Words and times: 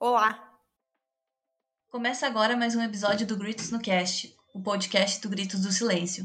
Olá! 0.00 0.56
Começa 1.88 2.24
agora 2.24 2.56
mais 2.56 2.76
um 2.76 2.80
episódio 2.80 3.26
do 3.26 3.36
Gritos 3.36 3.72
no 3.72 3.82
Cast, 3.82 4.32
o 4.54 4.62
podcast 4.62 5.20
do 5.20 5.28
Gritos 5.28 5.62
do 5.62 5.72
Silêncio. 5.72 6.24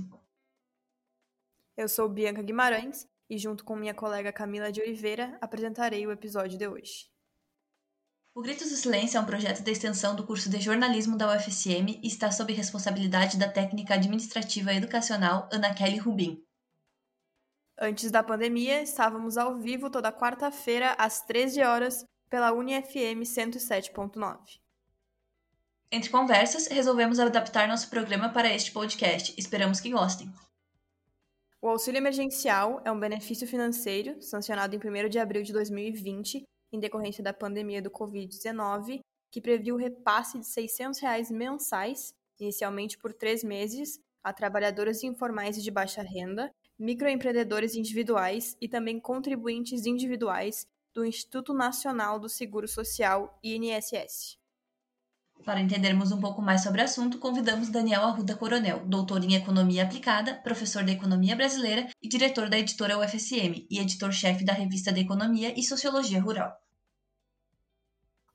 Eu 1.75 1.89
sou 1.89 2.07
Bianca 2.07 2.43
Guimarães 2.43 3.07
e, 3.27 3.35
junto 3.35 3.65
com 3.65 3.75
minha 3.75 3.95
colega 3.95 4.31
Camila 4.31 4.71
de 4.71 4.79
Oliveira, 4.79 5.39
apresentarei 5.41 6.05
o 6.05 6.11
episódio 6.11 6.55
de 6.55 6.67
hoje. 6.67 7.09
O 8.35 8.43
Gritos 8.43 8.69
do 8.69 8.75
Silêncio 8.75 9.17
é 9.17 9.19
um 9.19 9.25
projeto 9.25 9.63
de 9.63 9.71
extensão 9.71 10.15
do 10.15 10.23
curso 10.23 10.51
de 10.51 10.61
jornalismo 10.61 11.17
da 11.17 11.35
UFSM 11.35 11.99
e 12.03 12.07
está 12.07 12.31
sob 12.31 12.53
responsabilidade 12.53 13.39
da 13.39 13.51
técnica 13.51 13.95
administrativa 13.95 14.71
educacional 14.71 15.49
Ana 15.51 15.73
Kelly 15.73 15.97
Rubin. 15.97 16.45
Antes 17.79 18.11
da 18.11 18.21
pandemia, 18.21 18.83
estávamos 18.83 19.35
ao 19.35 19.57
vivo 19.57 19.89
toda 19.89 20.13
quarta-feira 20.13 20.91
às 20.91 21.21
13 21.21 21.63
horas 21.63 22.05
pela 22.33 22.51
UniFM 22.51 23.21
107.9. 23.21 24.59
Entre 25.91 26.09
conversas, 26.09 26.65
resolvemos 26.65 27.19
adaptar 27.19 27.67
nosso 27.67 27.91
programa 27.91 28.29
para 28.29 28.51
este 28.51 28.71
podcast. 28.71 29.35
Esperamos 29.37 29.79
que 29.79 29.91
gostem. 29.91 30.33
O 31.61 31.69
auxílio 31.69 31.99
emergencial 31.99 32.81
é 32.83 32.91
um 32.91 32.99
benefício 32.99 33.47
financeiro 33.47 34.19
sancionado 34.19 34.75
em 34.75 34.79
1 34.79 35.09
de 35.09 35.19
abril 35.19 35.43
de 35.43 35.53
2020, 35.53 36.41
em 36.71 36.79
decorrência 36.79 37.23
da 37.23 37.31
pandemia 37.31 37.83
do 37.83 37.91
Covid-19, 37.91 39.01
que 39.29 39.39
previu 39.39 39.75
o 39.75 39.77
repasse 39.77 40.39
de 40.39 40.47
600 40.47 40.99
reais 41.01 41.29
mensais, 41.29 42.15
inicialmente 42.39 42.97
por 42.97 43.13
três 43.13 43.43
meses, 43.43 43.99
a 44.23 44.33
trabalhadoras 44.33 45.03
informais 45.03 45.55
e 45.55 45.61
de 45.61 45.69
baixa 45.69 46.01
renda, 46.01 46.49
microempreendedores 46.79 47.75
individuais 47.75 48.57
e 48.59 48.67
também 48.67 48.99
contribuintes 48.99 49.85
individuais 49.85 50.65
do 50.93 51.03
Instituto 51.05 51.53
Nacional 51.53 52.19
do 52.19 52.29
Seguro 52.29 52.67
Social, 52.67 53.39
INSS. 53.43 54.37
Para 55.43 55.59
entendermos 55.59 56.11
um 56.11 56.21
pouco 56.21 56.41
mais 56.41 56.61
sobre 56.61 56.81
o 56.81 56.85
assunto, 56.85 57.19
convidamos 57.19 57.69
Daniel 57.69 58.03
Arruda 58.03 58.35
Coronel, 58.35 58.85
doutor 58.85 59.23
em 59.23 59.35
Economia 59.35 59.83
Aplicada, 59.83 60.35
professor 60.35 60.83
de 60.83 60.93
Economia 60.93 61.35
Brasileira 61.35 61.89
e 62.01 62.07
diretor 62.07 62.49
da 62.49 62.57
editora 62.57 62.97
UFSM 62.97 63.67
e 63.69 63.79
editor-chefe 63.79 64.45
da 64.45 64.53
revista 64.53 64.93
de 64.93 65.01
Economia 65.01 65.53
e 65.59 65.63
Sociologia 65.63 66.21
Rural. 66.21 66.55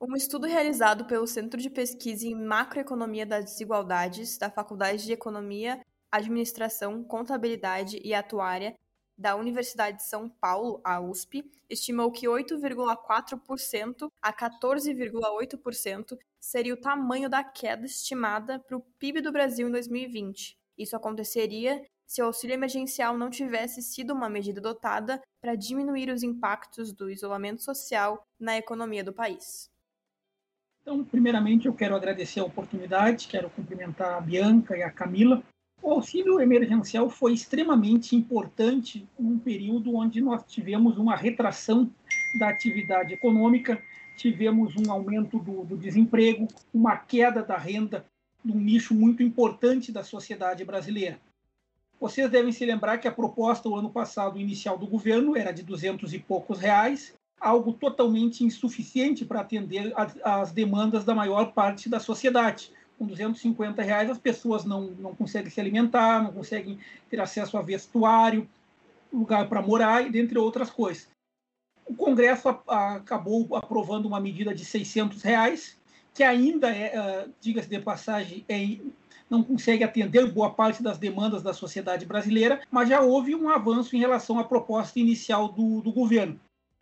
Um 0.01 0.15
estudo 0.15 0.47
realizado 0.47 1.07
pelo 1.07 1.27
Centro 1.27 1.61
de 1.61 1.71
Pesquisa 1.71 2.27
em 2.27 2.35
Macroeconomia 2.35 3.25
das 3.25 3.47
Desigualdades 3.47 4.37
da 4.37 4.51
Faculdade 4.51 5.05
de 5.05 5.13
Economia, 5.13 5.81
Administração, 6.11 7.03
Contabilidade 7.03 8.01
e 8.05 8.13
Atuária 8.13 8.75
da 9.19 9.35
Universidade 9.35 9.97
de 9.97 10.05
São 10.05 10.29
Paulo, 10.29 10.81
a 10.85 11.01
USP, 11.01 11.45
estimou 11.69 12.13
que 12.13 12.27
8,4% 12.27 14.09
a 14.23 14.33
14,8% 14.33 16.17
seria 16.41 16.75
o 16.75 16.81
tamanho 16.81 17.29
da 17.29 17.43
queda 17.43 17.85
estimada 17.85 18.61
para 18.61 18.77
o 18.77 18.81
PIB 18.99 19.21
do 19.21 19.33
Brasil 19.33 19.69
em 19.69 19.73
2020. 19.73 20.57
Isso 20.79 20.95
aconteceria 20.95 21.85
se 22.07 22.23
o 22.23 22.27
auxílio 22.27 22.55
emergencial 22.55 23.19
não 23.19 23.29
tivesse 23.29 23.83
sido 23.83 24.15
uma 24.15 24.31
medida 24.31 24.61
dotada 24.61 25.21
para 25.41 25.57
diminuir 25.57 26.09
os 26.11 26.23
impactos 26.23 26.93
do 26.93 27.11
isolamento 27.11 27.63
social 27.63 28.25
na 28.39 28.57
economia 28.57 29.03
do 29.03 29.13
país. 29.13 29.69
Então, 30.81 31.05
primeiramente, 31.05 31.67
eu 31.67 31.75
quero 31.75 31.95
agradecer 31.95 32.41
a 32.41 32.45
oportunidade, 32.45 33.29
quero 33.29 33.51
cumprimentar 33.51 34.15
a 34.15 34.21
Bianca 34.21 34.75
e 34.75 34.83
a 34.83 34.91
Camila 34.91 35.43
o 35.83 35.93
auxílio 35.93 36.41
emergencial 36.41 37.09
foi 37.09 37.33
extremamente 37.33 38.17
importante 38.17 39.09
num 39.19 39.39
período 39.39 39.95
onde 39.97 40.21
nós 40.21 40.43
tivemos 40.47 40.99
uma 40.99 41.17
retração 41.17 41.91
da 42.39 42.49
atividade 42.49 43.15
econômica, 43.15 43.81
tivemos 44.17 44.75
um 44.77 44.91
aumento 44.91 45.39
do, 45.39 45.65
do 45.65 45.77
desemprego, 45.77 46.49
uma 46.75 46.97
queda 46.97 47.43
da 47.43 47.57
renda 47.57 48.05
num 48.45 48.59
nicho 48.59 48.95
muito 48.95 49.23
importante 49.23 49.93
da 49.93 50.03
sociedade 50.03 50.65
brasileira. 50.65 51.21
Vocês 52.01 52.31
devem 52.31 52.53
se 52.53 52.65
lembrar 52.65 52.99
que 52.99 53.09
a 53.09 53.13
proposta 53.13 53.69
o 53.69 53.77
ano 53.77 53.91
passado 53.91 54.39
inicial 54.39 54.79
do 54.79 54.87
governo 54.87 55.37
era 55.37 55.53
de 55.53 55.63
200 55.63 56.13
e 56.13 56.19
poucos 56.19 56.59
reais, 56.59 57.15
algo 57.41 57.73
totalmente 57.73 58.45
insuficiente 58.45 59.25
para 59.25 59.41
atender 59.41 59.93
às 60.25 60.53
demandas 60.53 61.05
da 61.05 61.15
maior 61.15 61.53
parte 61.53 61.89
da 61.89 62.01
sociedade 62.01 62.73
com 62.99 63.07
250 63.07 63.83
reais 63.83 64.11
as 64.11 64.19
pessoas 64.19 64.65
não, 64.65 64.83
não 64.99 65.15
conseguem 65.15 65.51
se 65.51 65.61
alimentar, 65.61 66.23
não 66.23 66.33
conseguem 66.33 66.79
ter 67.09 67.21
acesso 67.21 67.57
a 67.57 67.63
vestuário, 67.63 68.49
lugar 69.13 69.49
para 69.49 69.63
morar 69.63 70.07
e 70.07 70.11
dentre 70.11 70.39
outras 70.39 70.71
coisas. 70.71 71.09
O 71.87 71.95
Congresso 71.95 72.49
a, 72.49 72.63
a, 72.67 72.95
acabou 72.97 73.57
aprovando 73.57 74.07
uma 74.07 74.21
medida 74.21 74.55
de 74.55 74.65
600 74.65 75.23
reais, 75.23 75.79
que 76.13 76.23
ainda 76.23 76.69
é, 76.69 76.99
uh, 76.99 77.33
diga-se 77.41 77.69
de 77.69 77.79
passagem, 77.79 78.45
é, 78.49 78.77
não 79.31 79.43
consegue 79.43 79.85
atender 79.85 80.31
boa 80.33 80.51
parte 80.51 80.83
das 80.83 80.99
demandas 80.99 81.43
da 81.43 81.55
sociedade 81.55 82.05
brasileira, 82.05 82.61
mas 82.71 82.89
já 82.89 83.01
houve 83.01 83.35
um 83.35 83.49
avanço 83.49 83.95
em 83.95 84.01
relação 84.01 84.39
à 84.39 84.45
proposta 84.45 84.99
inicial 84.99 85.49
do, 85.49 85.81
do 85.81 85.93
governo. 85.93 86.39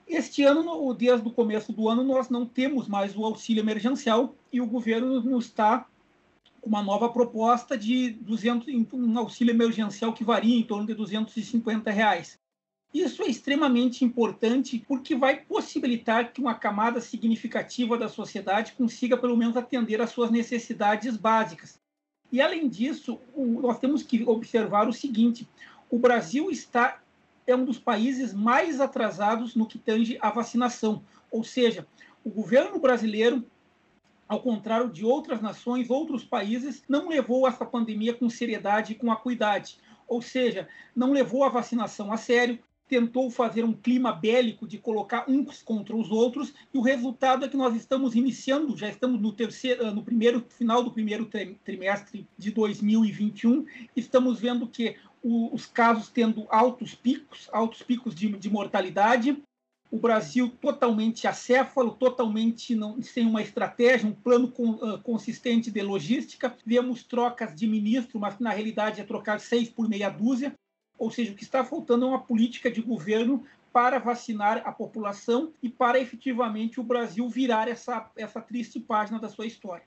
Este 0.06 0.44
ano, 0.44 0.94
desde 0.94 1.26
o 1.26 1.32
começo 1.32 1.72
do 1.72 1.88
ano, 1.88 2.04
nós 2.04 2.28
não 2.28 2.46
temos 2.46 2.86
mais 2.86 3.16
o 3.16 3.24
auxílio 3.24 3.60
emergencial 3.60 4.34
e 4.52 4.60
o 4.60 4.66
governo 4.66 5.20
nos 5.20 5.46
está 5.46 5.86
uma 6.66 6.82
nova 6.82 7.08
proposta 7.08 7.78
de 7.78 8.10
200, 8.10 8.66
um 8.92 9.18
auxílio 9.18 9.52
emergencial 9.52 10.12
que 10.12 10.24
varia 10.24 10.58
em 10.58 10.64
torno 10.64 10.84
de 10.84 10.94
250 10.94 11.92
reais. 11.92 12.40
Isso 12.92 13.22
é 13.22 13.28
extremamente 13.28 14.04
importante 14.04 14.84
porque 14.88 15.14
vai 15.14 15.36
possibilitar 15.36 16.32
que 16.32 16.40
uma 16.40 16.54
camada 16.54 17.00
significativa 17.00 17.96
da 17.96 18.08
sociedade 18.08 18.72
consiga 18.72 19.16
pelo 19.16 19.36
menos 19.36 19.56
atender 19.56 20.00
às 20.00 20.10
suas 20.10 20.30
necessidades 20.30 21.16
básicas. 21.16 21.78
E 22.32 22.40
além 22.40 22.68
disso, 22.68 23.20
nós 23.36 23.78
temos 23.78 24.02
que 24.02 24.24
observar 24.24 24.88
o 24.88 24.92
seguinte: 24.92 25.48
o 25.88 25.98
Brasil 25.98 26.50
está 26.50 27.00
é 27.46 27.54
um 27.54 27.64
dos 27.64 27.78
países 27.78 28.34
mais 28.34 28.80
atrasados 28.80 29.54
no 29.54 29.66
que 29.66 29.78
tange 29.78 30.18
à 30.20 30.30
vacinação, 30.30 31.04
ou 31.30 31.44
seja, 31.44 31.86
o 32.24 32.30
governo 32.30 32.80
brasileiro 32.80 33.44
ao 34.28 34.40
contrário 34.40 34.90
de 34.90 35.04
outras 35.04 35.40
nações, 35.40 35.90
outros 35.90 36.24
países, 36.24 36.82
não 36.88 37.08
levou 37.08 37.46
essa 37.46 37.64
pandemia 37.64 38.14
com 38.14 38.28
seriedade 38.28 38.92
e 38.92 38.96
com 38.96 39.10
acuidade. 39.10 39.78
Ou 40.08 40.22
seja, 40.22 40.68
não 40.94 41.12
levou 41.12 41.44
a 41.44 41.48
vacinação 41.48 42.12
a 42.12 42.16
sério, 42.16 42.58
tentou 42.88 43.30
fazer 43.30 43.64
um 43.64 43.72
clima 43.72 44.12
bélico 44.12 44.66
de 44.66 44.78
colocar 44.78 45.24
uns 45.28 45.62
contra 45.62 45.96
os 45.96 46.10
outros, 46.10 46.54
e 46.72 46.78
o 46.78 46.82
resultado 46.82 47.44
é 47.44 47.48
que 47.48 47.56
nós 47.56 47.74
estamos 47.74 48.14
iniciando, 48.14 48.76
já 48.76 48.88
estamos 48.88 49.20
no 49.20 49.32
terceiro, 49.32 49.92
no 49.92 50.04
primeiro 50.04 50.44
final 50.48 50.82
do 50.82 50.92
primeiro 50.92 51.28
trimestre 51.64 52.28
de 52.38 52.50
2021, 52.52 53.66
estamos 53.96 54.40
vendo 54.40 54.68
que 54.68 54.96
os 55.22 55.66
casos 55.66 56.08
tendo 56.08 56.46
altos 56.48 56.94
picos, 56.94 57.48
altos 57.52 57.82
picos 57.82 58.14
de, 58.14 58.28
de 58.28 58.48
mortalidade, 58.48 59.42
o 59.96 59.98
Brasil 59.98 60.50
totalmente 60.60 61.26
acéfalo, 61.26 61.92
totalmente 61.92 62.74
não, 62.74 63.00
sem 63.02 63.26
uma 63.26 63.40
estratégia, 63.40 64.06
um 64.06 64.12
plano 64.12 64.50
com, 64.50 64.72
uh, 64.72 65.00
consistente 65.00 65.70
de 65.70 65.80
logística. 65.80 66.54
Vemos 66.66 67.02
trocas 67.02 67.54
de 67.54 67.66
ministro, 67.66 68.20
mas 68.20 68.38
na 68.38 68.50
realidade 68.50 69.00
é 69.00 69.04
trocar 69.04 69.40
seis 69.40 69.70
por 69.70 69.88
meia 69.88 70.10
dúzia. 70.10 70.52
Ou 70.98 71.10
seja, 71.10 71.32
o 71.32 71.34
que 71.34 71.44
está 71.44 71.64
faltando 71.64 72.04
é 72.04 72.08
uma 72.08 72.20
política 72.20 72.70
de 72.70 72.82
governo 72.82 73.42
para 73.72 73.98
vacinar 73.98 74.62
a 74.66 74.72
população 74.72 75.52
e 75.62 75.68
para 75.70 75.98
efetivamente 75.98 76.78
o 76.78 76.82
Brasil 76.82 77.26
virar 77.30 77.66
essa, 77.66 78.10
essa 78.16 78.40
triste 78.40 78.78
página 78.78 79.18
da 79.18 79.30
sua 79.30 79.46
história. 79.46 79.84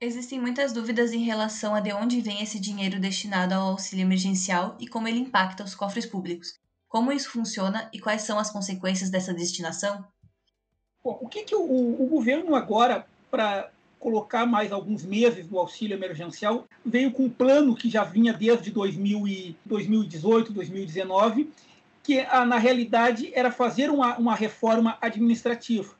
Existem 0.00 0.40
muitas 0.40 0.72
dúvidas 0.72 1.12
em 1.12 1.22
relação 1.22 1.72
a 1.72 1.80
de 1.80 1.92
onde 1.92 2.20
vem 2.20 2.42
esse 2.42 2.58
dinheiro 2.58 2.98
destinado 2.98 3.54
ao 3.54 3.68
auxílio 3.68 4.02
emergencial 4.02 4.76
e 4.80 4.88
como 4.88 5.06
ele 5.06 5.20
impacta 5.20 5.62
os 5.62 5.76
cofres 5.76 6.04
públicos. 6.04 6.60
Como 6.92 7.10
isso 7.10 7.30
funciona 7.30 7.88
e 7.90 7.98
quais 7.98 8.20
são 8.20 8.38
as 8.38 8.50
consequências 8.50 9.08
dessa 9.08 9.32
destinação? 9.32 10.04
Bom, 11.02 11.16
o 11.22 11.26
que, 11.26 11.42
que 11.42 11.54
o, 11.54 11.62
o 11.62 12.06
governo 12.06 12.54
agora, 12.54 13.06
para 13.30 13.70
colocar 13.98 14.44
mais 14.44 14.70
alguns 14.70 15.02
meses 15.02 15.46
do 15.46 15.58
auxílio 15.58 15.96
emergencial, 15.96 16.66
veio 16.84 17.10
com 17.10 17.24
um 17.24 17.30
plano 17.30 17.74
que 17.74 17.88
já 17.88 18.04
vinha 18.04 18.30
desde 18.34 18.70
2000 18.70 19.26
e 19.26 19.56
2018, 19.64 20.52
2019, 20.52 21.50
que 22.02 22.22
na 22.24 22.58
realidade 22.58 23.32
era 23.32 23.50
fazer 23.50 23.88
uma, 23.90 24.18
uma 24.18 24.34
reforma 24.34 24.98
administrativa 25.00 25.94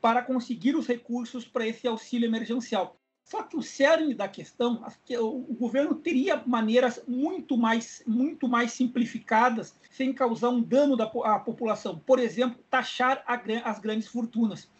para 0.00 0.22
conseguir 0.22 0.76
os 0.76 0.86
recursos 0.86 1.44
para 1.46 1.66
esse 1.66 1.88
auxílio 1.88 2.28
emergencial. 2.28 2.96
Só 3.28 3.42
que 3.42 3.58
o 3.58 3.62
cerne 3.62 4.14
da 4.14 4.26
questão, 4.26 4.82
o 5.20 5.54
governo 5.54 5.94
teria 5.94 6.42
maneiras 6.46 7.02
muito 7.06 7.58
mais, 7.58 8.02
muito 8.06 8.48
mais 8.48 8.72
simplificadas, 8.72 9.74
sem 9.90 10.14
causar 10.14 10.48
um 10.48 10.62
dano 10.62 10.96
à 11.24 11.38
população. 11.38 11.98
Por 11.98 12.18
exemplo, 12.18 12.58
taxar 12.70 13.22
as 13.26 13.78
grandes 13.80 14.08
fortunas. 14.08 14.70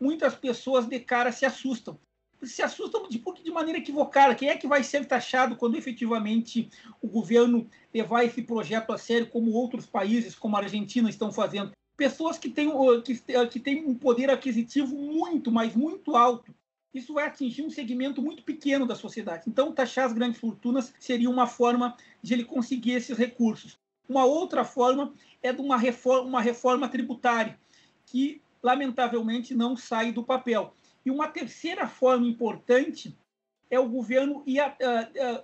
Muitas 0.00 0.34
pessoas 0.34 0.86
de 0.86 0.98
cara 0.98 1.30
se 1.30 1.44
assustam. 1.44 1.98
Se 2.42 2.62
assustam 2.62 3.06
de, 3.10 3.22
de 3.44 3.50
maneira 3.50 3.78
equivocada. 3.78 4.34
Quem 4.34 4.48
é 4.48 4.56
que 4.56 4.66
vai 4.66 4.82
ser 4.82 5.04
taxado 5.04 5.54
quando 5.54 5.76
efetivamente 5.76 6.70
o 7.02 7.08
governo 7.08 7.68
levar 7.92 8.24
esse 8.24 8.40
projeto 8.40 8.90
a 8.90 8.96
sério, 8.96 9.28
como 9.28 9.52
outros 9.52 9.84
países, 9.84 10.34
como 10.34 10.56
a 10.56 10.60
Argentina, 10.60 11.10
estão 11.10 11.30
fazendo? 11.30 11.72
pessoas 11.94 12.38
que 12.38 12.48
têm, 12.48 12.70
que, 13.02 13.16
que 13.50 13.58
têm 13.58 13.84
um 13.84 13.92
poder 13.92 14.30
aquisitivo 14.30 14.94
muito, 14.94 15.50
mas 15.50 15.74
muito 15.74 16.14
alto. 16.14 16.54
Isso 16.94 17.14
vai 17.14 17.26
atingir 17.26 17.62
um 17.62 17.70
segmento 17.70 18.22
muito 18.22 18.42
pequeno 18.42 18.86
da 18.86 18.94
sociedade. 18.94 19.44
Então, 19.46 19.72
taxar 19.72 20.06
as 20.06 20.12
grandes 20.12 20.40
fortunas 20.40 20.92
seria 20.98 21.28
uma 21.28 21.46
forma 21.46 21.96
de 22.22 22.32
ele 22.32 22.44
conseguir 22.44 22.92
esses 22.92 23.16
recursos. 23.16 23.78
Uma 24.08 24.24
outra 24.24 24.64
forma 24.64 25.12
é 25.42 25.52
de 25.52 25.60
uma 25.60 25.76
reforma, 25.76 26.28
uma 26.28 26.40
reforma 26.40 26.88
tributária, 26.88 27.58
que 28.06 28.40
lamentavelmente 28.62 29.54
não 29.54 29.76
sai 29.76 30.12
do 30.12 30.24
papel. 30.24 30.74
E 31.04 31.10
uma 31.10 31.28
terceira 31.28 31.86
forma 31.86 32.26
importante 32.26 33.14
é 33.70 33.78
o 33.78 33.88
governo 33.88 34.42
ir, 34.46 34.60
a, 34.60 34.76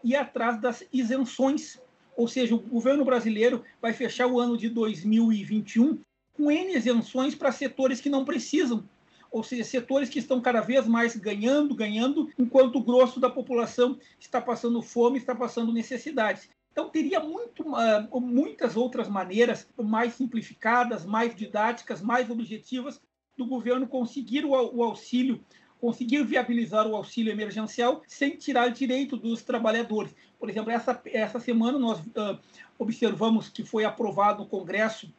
ir 0.02 0.17
atrás 0.17 0.58
das 0.61 0.85
isenções, 0.93 1.79
ou 2.17 2.26
seja, 2.26 2.55
o 2.55 2.58
governo 2.58 3.05
brasileiro 3.05 3.62
vai 3.82 3.93
fechar 3.93 4.26
o 4.26 4.41
ano 4.41 4.56
de 4.56 4.69
2021 4.69 6.00
com 6.32 6.50
N 6.50 6.75
isenções 6.75 7.35
para 7.35 7.52
setores 7.52 8.00
que 8.00 8.08
não 8.08 8.25
precisam, 8.25 8.88
ou 9.35 9.43
seja, 9.43 9.65
setores 9.65 10.09
que 10.09 10.21
estão 10.21 10.41
cada 10.41 10.61
vez 10.61 10.87
mais 10.87 11.17
ganhando, 11.17 11.75
ganhando, 11.75 12.31
enquanto 12.39 12.77
o 12.77 12.85
grosso 12.85 13.19
da 13.19 13.29
população 13.29 13.99
está 14.17 14.41
passando 14.41 14.81
fome, 14.81 15.19
está 15.19 15.35
passando 15.35 15.73
necessidades. 15.73 16.49
Então, 16.71 16.89
teria 16.89 17.19
muito, 17.19 17.65
uh, 17.65 18.21
muitas 18.21 18.77
outras 18.77 19.09
maneiras 19.09 19.67
mais 19.77 20.15
simplificadas, 20.15 21.05
mais 21.05 21.35
didáticas, 21.35 22.01
mais 22.01 22.31
objetivas 22.31 23.01
do 23.37 23.45
governo 23.45 23.89
conseguir 23.89 24.45
o, 24.45 24.51
o 24.53 24.85
auxílio, 24.85 25.45
conseguir 25.81 26.23
viabilizar 26.23 26.87
o 26.87 26.95
auxílio 26.95 27.33
emergencial 27.33 28.03
sem 28.07 28.37
tirar 28.37 28.69
direito 28.69 29.17
dos 29.17 29.43
trabalhadores. 29.43 30.15
Por 30.39 30.49
exemplo, 30.49 30.71
essa, 30.71 31.03
essa 31.07 31.41
semana 31.41 31.77
nós 31.77 31.99
uh, 31.99 32.39
observamos 32.79 33.49
que 33.49 33.65
foi 33.65 33.85
aprovado 33.85 34.45
no 34.45 34.49
Congresso 34.49 35.13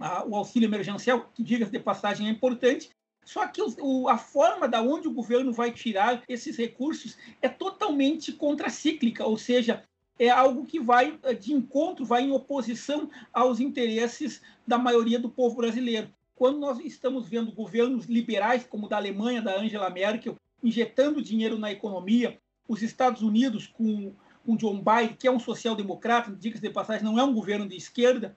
uh, 0.00 0.28
o 0.28 0.34
auxílio 0.34 0.66
emergencial, 0.66 1.30
que, 1.32 1.44
diga-se 1.44 1.70
de 1.70 1.78
passagem, 1.78 2.26
é 2.26 2.30
importante, 2.30 2.90
só 3.24 3.46
que 3.46 3.60
o, 3.62 4.08
a 4.08 4.18
forma 4.18 4.68
da 4.68 4.82
onde 4.82 5.08
o 5.08 5.12
governo 5.12 5.52
vai 5.52 5.72
tirar 5.72 6.22
esses 6.28 6.56
recursos 6.56 7.16
é 7.40 7.48
totalmente 7.48 8.32
contracíclica, 8.32 9.24
ou 9.24 9.38
seja, 9.38 9.82
é 10.18 10.28
algo 10.28 10.66
que 10.66 10.78
vai 10.78 11.18
de 11.40 11.52
encontro, 11.52 12.04
vai 12.04 12.22
em 12.22 12.32
oposição 12.32 13.10
aos 13.32 13.60
interesses 13.60 14.42
da 14.66 14.78
maioria 14.78 15.18
do 15.18 15.28
povo 15.28 15.56
brasileiro. 15.56 16.08
Quando 16.36 16.58
nós 16.58 16.78
estamos 16.80 17.28
vendo 17.28 17.52
governos 17.52 18.06
liberais, 18.06 18.64
como 18.64 18.86
o 18.86 18.88
da 18.88 18.96
Alemanha, 18.96 19.42
da 19.42 19.58
Angela 19.58 19.90
Merkel, 19.90 20.36
injetando 20.62 21.22
dinheiro 21.22 21.58
na 21.58 21.72
economia, 21.72 22.38
os 22.68 22.82
Estados 22.82 23.22
Unidos 23.22 23.66
com, 23.66 24.14
com 24.44 24.56
John 24.56 24.82
Biden, 24.82 25.16
que 25.18 25.26
é 25.26 25.30
um 25.30 25.38
social-democrata, 25.38 26.34
diga-se 26.34 26.62
de 26.62 26.70
passagem, 26.70 27.04
não 27.04 27.18
é 27.18 27.24
um 27.24 27.34
governo 27.34 27.68
de 27.68 27.76
esquerda, 27.76 28.36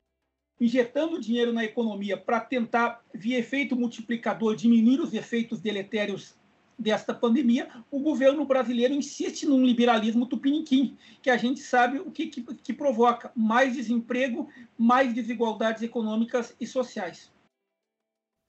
injetando 0.59 1.19
dinheiro 1.19 1.53
na 1.53 1.63
economia 1.63 2.17
para 2.17 2.39
tentar, 2.39 3.03
via 3.13 3.37
efeito 3.37 3.75
multiplicador, 3.75 4.55
diminuir 4.55 4.99
os 4.99 5.13
efeitos 5.13 5.59
deletérios 5.59 6.35
desta 6.77 7.13
pandemia, 7.13 7.69
o 7.89 7.99
governo 7.99 8.45
brasileiro 8.45 8.93
insiste 8.93 9.45
num 9.45 9.65
liberalismo 9.65 10.27
tupiniquim, 10.27 10.95
que 11.21 11.29
a 11.29 11.37
gente 11.37 11.59
sabe 11.59 11.99
o 11.99 12.11
que, 12.11 12.27
que, 12.27 12.41
que 12.41 12.73
provoca 12.73 13.31
mais 13.35 13.75
desemprego, 13.75 14.47
mais 14.77 15.13
desigualdades 15.13 15.81
econômicas 15.81 16.55
e 16.59 16.67
sociais. 16.67 17.31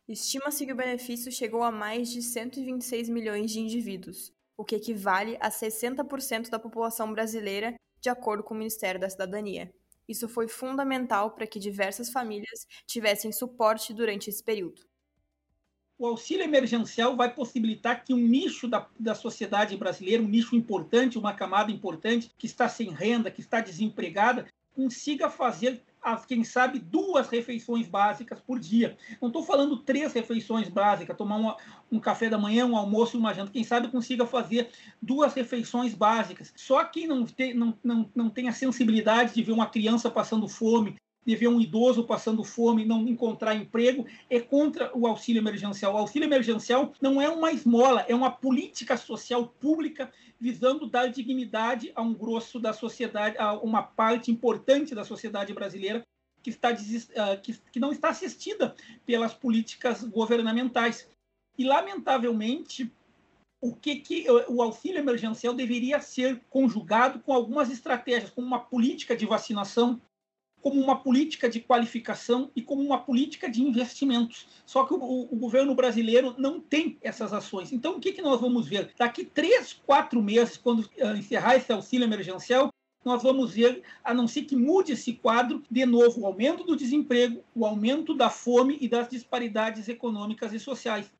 Estima-se 0.06 0.64
que 0.64 0.72
o 0.72 0.76
benefício 0.76 1.30
chegou 1.30 1.62
a 1.62 1.70
mais 1.70 2.10
de 2.10 2.22
126 2.22 3.08
milhões 3.08 3.50
de 3.50 3.60
indivíduos, 3.60 4.32
o 4.56 4.64
que 4.64 4.76
equivale 4.76 5.36
a 5.40 5.50
60% 5.50 6.50
da 6.50 6.58
população 6.58 7.12
brasileira, 7.12 7.74
de 8.00 8.08
acordo 8.08 8.42
com 8.42 8.54
o 8.54 8.58
Ministério 8.58 9.00
da 9.00 9.08
Cidadania. 9.08 9.70
Isso 10.08 10.28
foi 10.28 10.48
fundamental 10.48 11.32
para 11.32 11.46
que 11.46 11.58
diversas 11.58 12.10
famílias 12.10 12.66
tivessem 12.86 13.30
suporte 13.30 13.92
durante 13.92 14.30
esse 14.30 14.42
período. 14.42 14.88
O 15.98 16.06
auxílio 16.06 16.44
emergencial 16.44 17.16
vai 17.16 17.34
possibilitar 17.34 18.04
que 18.04 18.14
um 18.14 18.16
nicho 18.16 18.68
da, 18.68 18.88
da 18.98 19.16
sociedade 19.16 19.76
brasileira, 19.76 20.22
um 20.22 20.28
nicho 20.28 20.54
importante, 20.54 21.18
uma 21.18 21.34
camada 21.34 21.72
importante, 21.72 22.30
que 22.38 22.46
está 22.46 22.68
sem 22.68 22.90
renda, 22.90 23.32
que 23.32 23.40
está 23.40 23.60
desempregada, 23.60 24.46
consiga 24.72 25.28
fazer 25.28 25.82
as, 26.12 26.24
quem 26.24 26.44
sabe, 26.44 26.78
duas 26.78 27.28
refeições 27.28 27.86
básicas 27.86 28.40
por 28.40 28.58
dia. 28.58 28.96
Não 29.20 29.28
estou 29.28 29.42
falando 29.42 29.76
três 29.76 30.12
refeições 30.12 30.68
básicas, 30.68 31.16
tomar 31.16 31.36
uma, 31.36 31.56
um 31.90 32.00
café 32.00 32.28
da 32.28 32.38
manhã, 32.38 32.66
um 32.66 32.76
almoço 32.76 33.16
e 33.16 33.20
uma 33.20 33.34
janta. 33.34 33.52
Quem 33.52 33.64
sabe 33.64 33.88
consiga 33.88 34.26
fazer 34.26 34.70
duas 35.00 35.34
refeições 35.34 35.94
básicas. 35.94 36.52
Só 36.56 36.84
quem 36.84 37.06
não 37.06 37.24
tem, 37.24 37.54
não, 37.54 37.76
não, 37.82 38.10
não 38.14 38.30
tem 38.30 38.48
a 38.48 38.52
sensibilidade 38.52 39.34
de 39.34 39.42
ver 39.42 39.52
uma 39.52 39.66
criança 39.66 40.10
passando 40.10 40.48
fome, 40.48 40.96
de 41.28 41.36
ver 41.36 41.48
um 41.48 41.60
idoso 41.60 42.04
passando 42.04 42.42
fome, 42.42 42.86
não 42.86 43.06
encontrar 43.06 43.54
emprego, 43.54 44.06
é 44.30 44.40
contra 44.40 44.90
o 44.96 45.06
auxílio 45.06 45.40
emergencial. 45.40 45.92
O 45.92 45.98
auxílio 45.98 46.26
emergencial 46.26 46.94
não 47.02 47.20
é 47.20 47.28
uma 47.28 47.52
esmola, 47.52 48.00
é 48.08 48.14
uma 48.14 48.30
política 48.30 48.96
social 48.96 49.46
pública 49.46 50.10
visando 50.40 50.88
dar 50.88 51.08
dignidade 51.08 51.92
a 51.94 52.00
um 52.00 52.14
grosso 52.14 52.58
da 52.58 52.72
sociedade, 52.72 53.36
a 53.36 53.52
uma 53.52 53.82
parte 53.82 54.30
importante 54.30 54.94
da 54.94 55.04
sociedade 55.04 55.52
brasileira 55.52 56.02
que, 56.42 56.48
está, 56.48 56.70
ah, 56.70 57.36
que 57.36 57.78
não 57.78 57.92
está 57.92 58.08
assistida 58.08 58.74
pelas 59.04 59.34
políticas 59.34 60.02
governamentais. 60.04 61.10
E, 61.58 61.64
lamentavelmente, 61.64 62.90
o 63.60 63.74
que, 63.74 63.96
que 63.96 64.26
o 64.48 64.62
auxílio 64.62 64.98
emergencial 64.98 65.52
deveria 65.52 66.00
ser 66.00 66.40
conjugado 66.48 67.20
com 67.20 67.34
algumas 67.34 67.70
estratégias, 67.70 68.30
como 68.30 68.46
uma 68.46 68.60
política 68.60 69.14
de 69.14 69.26
vacinação, 69.26 70.00
como 70.62 70.80
uma 70.80 70.96
política 70.96 71.48
de 71.48 71.60
qualificação 71.60 72.50
e 72.54 72.62
como 72.62 72.82
uma 72.82 72.98
política 72.98 73.48
de 73.50 73.62
investimentos. 73.62 74.46
Só 74.66 74.84
que 74.84 74.94
o, 74.94 74.98
o, 74.98 75.36
governo 75.36 75.74
brasileiro 75.74 76.34
não 76.38 76.60
tem 76.60 76.98
essas 77.00 77.32
ações. 77.32 77.72
Então, 77.72 77.96
o 77.96 78.00
que, 78.00 78.12
que 78.12 78.22
nós 78.22 78.40
vamos 78.40 78.66
ver? 78.66 78.92
Daqui 78.98 79.24
três, 79.24 79.72
quatro 79.86 80.22
meses, 80.22 80.56
quando 80.56 80.80
uh, 80.80 81.16
encerrar 81.16 81.56
esse 81.56 81.72
auxílio 81.72 82.04
emergencial, 82.04 82.72
nós 83.04 83.22
vamos 83.22 83.54
ver, 83.54 83.82
a 84.02 84.12
não 84.12 84.26
ser 84.26 84.42
que 84.42 84.56
mude 84.56 84.92
esse 84.92 85.12
quadro, 85.12 85.62
de 85.70 85.86
novo, 85.86 86.20
o 86.20 86.26
aumento 86.26 86.64
do 86.64 86.76
desemprego, 86.76 87.42
o 87.54 87.64
aumento 87.64 88.12
da 88.12 88.28
fome 88.28 88.76
e 88.80 88.88
das 88.88 89.08
disparidades 89.08 89.88
econômicas 89.88 90.52
e 90.52 90.58
sociais, 90.58 91.10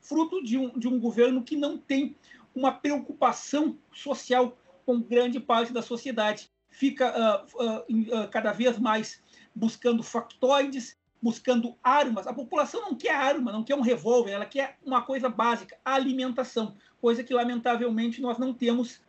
fruto 0.00 0.42
de 0.42 0.58
um, 0.58 0.78
de 0.78 0.88
um 0.88 0.98
governo 0.98 1.42
que 1.42 1.56
não 1.56 1.78
tem 1.78 2.16
uma 2.54 2.72
preocupação 2.72 3.78
social 3.92 4.58
com 4.84 5.00
grande 5.00 5.38
parte 5.38 5.72
da 5.72 5.80
sociedade 5.80 6.50
fica 6.78 7.10
uh, 7.10 7.62
uh, 7.62 8.22
uh, 8.22 8.28
cada 8.30 8.52
vez 8.52 8.78
mais 8.78 9.20
buscando 9.52 10.00
factoides, 10.00 10.96
buscando 11.20 11.76
armas. 11.82 12.28
A 12.28 12.32
população 12.32 12.82
não 12.82 12.94
quer 12.94 13.16
arma, 13.16 13.50
não 13.50 13.64
quer 13.64 13.74
um 13.74 13.80
revólver, 13.80 14.30
ela 14.30 14.46
quer 14.46 14.78
uma 14.86 15.02
coisa 15.02 15.28
básica, 15.28 15.76
alimentação, 15.84 16.76
coisa 17.00 17.24
que 17.24 17.34
lamentavelmente 17.34 18.20
nós 18.20 18.38
não 18.38 18.54
temos, 18.54 19.00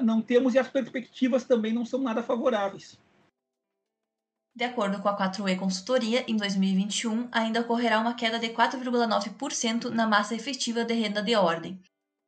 não 0.00 0.22
temos 0.22 0.54
e 0.54 0.58
as 0.58 0.68
perspectivas 0.68 1.44
também 1.44 1.74
não 1.74 1.84
são 1.84 2.00
nada 2.00 2.22
favoráveis. 2.22 2.98
De 4.56 4.64
acordo 4.64 5.02
com 5.02 5.08
a 5.08 5.16
4E 5.16 5.58
Consultoria, 5.58 6.24
em 6.26 6.36
2021 6.36 7.28
ainda 7.30 7.60
ocorrerá 7.60 8.00
uma 8.00 8.14
queda 8.14 8.38
de 8.38 8.48
4,9% 8.48 9.90
na 9.90 10.06
massa 10.06 10.34
efetiva 10.34 10.84
de 10.84 10.94
renda 10.94 11.22
de 11.22 11.34
ordem, 11.36 11.78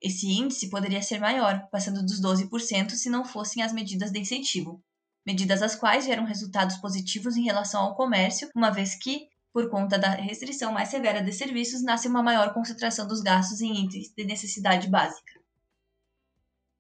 esse 0.05 0.31
índice 0.31 0.69
poderia 0.69 1.01
ser 1.01 1.19
maior, 1.19 1.67
passando 1.73 2.03
dos 2.03 2.21
12% 2.21 2.91
se 2.91 3.09
não 3.09 3.25
fossem 3.25 3.63
as 3.63 3.73
medidas 3.73 4.13
de 4.13 4.21
incentivo, 4.21 4.79
medidas 5.27 5.63
as 5.63 5.75
quais 5.75 6.05
geram 6.05 6.27
resultados 6.27 6.77
positivos 6.77 7.39
em 7.39 7.45
relação 7.45 7.81
ao 7.81 7.95
comércio, 7.95 8.51
uma 8.55 8.71
vez 8.71 8.95
que, 8.95 9.29
por 9.51 9.71
conta 9.71 9.99
da 9.99 10.11
restrição 10.11 10.71
mais 10.71 10.91
severa 10.91 11.23
de 11.23 11.33
serviços, 11.33 11.83
nasce 11.83 12.07
uma 12.07 12.23
maior 12.23 12.53
concentração 12.53 13.09
dos 13.09 13.23
gastos 13.23 13.63
em 13.63 13.83
itens 13.83 14.13
de 14.15 14.25
necessidade 14.25 14.89
básica. 14.89 15.41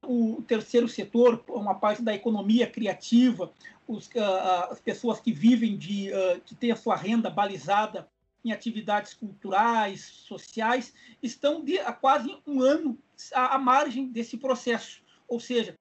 O 0.07 0.45
terceiro 0.47 0.87
setor, 0.87 1.43
uma 1.49 1.77
parte 1.77 2.03
da 2.03 2.15
economia 2.15 2.67
criativa, 2.67 3.51
os, 3.89 4.07
uh, 4.09 4.71
as 4.71 4.81
pessoas 4.81 5.19
que 5.19 5.33
vivem 5.33 5.79
de, 5.79 6.11
uh, 6.11 6.43
que 6.43 6.55
têm 6.55 6.73
a 6.73 6.77
sua 6.77 6.95
renda 6.95 7.31
balizada 7.31 8.07
em 8.45 8.53
atividades 8.53 9.15
culturais, 9.15 10.03
sociais, 10.03 10.93
estão 11.23 11.65
de, 11.65 11.79
há 11.79 11.93
quase 11.93 12.37
um 12.47 12.61
ano 12.61 12.99
à, 13.33 13.55
à 13.55 13.59
margem 13.59 14.09
desse 14.09 14.37
processo. 14.37 15.03
Ou 15.27 15.41
seja, 15.41 15.75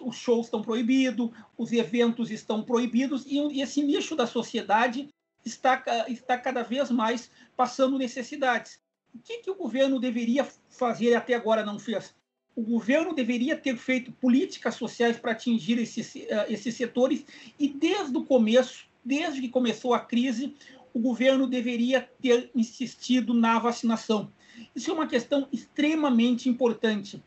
os 0.00 0.16
shows 0.16 0.46
estão 0.46 0.62
proibidos, 0.62 1.30
os 1.56 1.72
eventos 1.72 2.30
estão 2.30 2.62
proibidos 2.62 3.24
e, 3.26 3.38
e 3.38 3.62
esse 3.62 3.82
nicho 3.82 4.14
da 4.14 4.26
sociedade 4.26 5.08
está, 5.44 5.82
está 6.08 6.38
cada 6.38 6.62
vez 6.62 6.90
mais 6.90 7.30
passando 7.56 7.98
necessidades. 7.98 8.78
O 9.14 9.18
que, 9.18 9.38
que 9.38 9.50
o 9.50 9.54
governo 9.54 9.98
deveria 9.98 10.46
fazer 10.68 11.10
e 11.10 11.14
até 11.14 11.34
agora 11.34 11.64
não 11.64 11.78
fez? 11.78 12.14
O 12.54 12.62
governo 12.62 13.14
deveria 13.14 13.56
ter 13.56 13.76
feito 13.76 14.12
políticas 14.12 14.74
sociais 14.74 15.18
para 15.18 15.32
atingir 15.32 15.78
esses, 15.78 16.14
uh, 16.14 16.46
esses 16.48 16.74
setores 16.74 17.24
e 17.58 17.68
desde 17.68 18.16
o 18.16 18.24
começo, 18.24 18.86
desde 19.04 19.40
que 19.40 19.48
começou 19.48 19.94
a 19.94 20.00
crise, 20.00 20.54
o 20.92 20.98
governo 20.98 21.46
deveria 21.46 22.08
ter 22.20 22.50
insistido 22.54 23.34
na 23.34 23.58
vacinação. 23.58 24.32
Isso 24.74 24.90
é 24.90 24.94
uma 24.94 25.06
questão 25.06 25.48
extremamente 25.52 26.48
importante. 26.48 27.22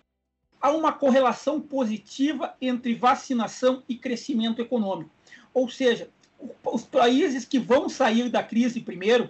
Há 0.61 0.71
uma 0.71 0.93
correlação 0.93 1.59
positiva 1.59 2.55
entre 2.61 2.95
vacinação 2.95 3.83
e 3.87 3.95
crescimento 3.95 4.61
econômico. 4.61 5.11
Ou 5.53 5.69
seja, 5.69 6.09
os 6.63 6.83
países 6.83 7.45
que 7.45 7.59
vão 7.59 7.89
sair 7.89 8.29
da 8.29 8.43
crise 8.43 8.79
primeiro, 8.79 9.29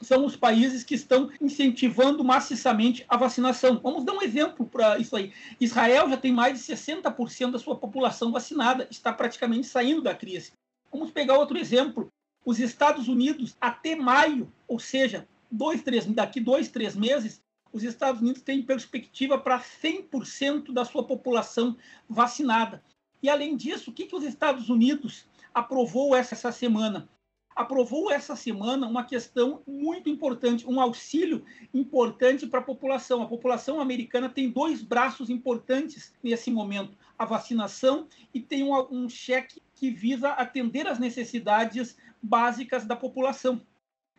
são 0.00 0.24
os 0.24 0.36
países 0.36 0.84
que 0.84 0.94
estão 0.94 1.30
incentivando 1.40 2.22
maciçamente 2.22 3.04
a 3.08 3.16
vacinação. 3.16 3.80
Vamos 3.82 4.04
dar 4.04 4.12
um 4.12 4.22
exemplo 4.22 4.66
para 4.66 4.98
isso 4.98 5.16
aí. 5.16 5.32
Israel 5.60 6.08
já 6.10 6.16
tem 6.16 6.32
mais 6.32 6.58
de 6.58 6.74
60% 6.74 7.52
da 7.52 7.58
sua 7.58 7.76
população 7.76 8.30
vacinada, 8.30 8.86
está 8.90 9.12
praticamente 9.12 9.66
saindo 9.66 10.02
da 10.02 10.14
crise. 10.14 10.52
Vamos 10.92 11.10
pegar 11.10 11.38
outro 11.38 11.58
exemplo. 11.58 12.08
Os 12.46 12.60
Estados 12.60 13.08
Unidos, 13.08 13.56
até 13.60 13.96
maio, 13.96 14.52
ou 14.68 14.78
seja, 14.78 15.26
dois, 15.50 15.82
três, 15.82 16.06
daqui 16.06 16.38
dois, 16.38 16.68
três 16.68 16.94
meses, 16.94 17.42
os 17.72 17.82
Estados 17.82 18.22
Unidos 18.22 18.40
têm 18.40 18.62
perspectiva 18.62 19.36
para 19.36 19.60
100% 19.60 20.72
da 20.72 20.84
sua 20.84 21.04
população 21.04 21.76
vacinada. 22.08 22.84
E, 23.20 23.28
além 23.28 23.56
disso, 23.56 23.90
o 23.90 23.92
que, 23.92 24.06
que 24.06 24.14
os 24.14 24.22
Estados 24.22 24.70
Unidos 24.70 25.26
aprovou 25.52 26.14
essa, 26.14 26.36
essa 26.36 26.52
semana? 26.52 27.08
Aprovou 27.56 28.12
essa 28.12 28.36
semana 28.36 28.86
uma 28.86 29.02
questão 29.02 29.62
muito 29.66 30.10
importante, 30.10 30.68
um 30.68 30.78
auxílio 30.78 31.42
importante 31.72 32.46
para 32.46 32.60
a 32.60 32.62
população. 32.62 33.22
A 33.22 33.26
população 33.26 33.80
americana 33.80 34.28
tem 34.28 34.50
dois 34.50 34.82
braços 34.82 35.30
importantes 35.30 36.14
nesse 36.22 36.50
momento: 36.50 36.96
a 37.18 37.24
vacinação 37.24 38.06
e 38.34 38.40
tem 38.40 38.62
um, 38.62 38.74
um 38.90 39.08
cheque 39.08 39.62
que 39.74 39.90
visa 39.90 40.28
atender 40.30 40.86
as 40.86 40.98
necessidades 40.98 41.96
básicas 42.22 42.84
da 42.84 42.94
população. 42.94 43.62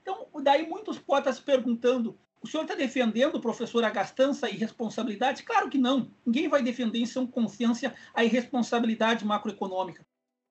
Então, 0.02 0.28
daí 0.42 0.68
muitos 0.68 0.98
podem 0.98 1.30
estar 1.30 1.34
se 1.34 1.42
perguntando: 1.44 2.18
o 2.42 2.48
senhor 2.48 2.64
está 2.64 2.74
defendendo, 2.74 3.40
professor, 3.40 3.84
a 3.84 3.90
gastança 3.92 4.50
e 4.50 4.56
irresponsabilidade? 4.56 5.44
Claro 5.44 5.70
que 5.70 5.78
não. 5.78 6.10
Ninguém 6.26 6.48
vai 6.48 6.64
defender 6.64 7.00
em 7.00 7.06
sua 7.06 7.28
consciência 7.28 7.94
a 8.16 8.24
irresponsabilidade 8.24 9.24
macroeconômica. 9.24 10.04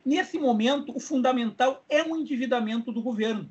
Nesse 0.06 0.38
momento, 0.38 0.96
o 0.96 1.00
fundamental 1.00 1.84
é 1.88 2.00
o 2.00 2.14
endividamento 2.14 2.92
do 2.92 3.02
governo 3.02 3.50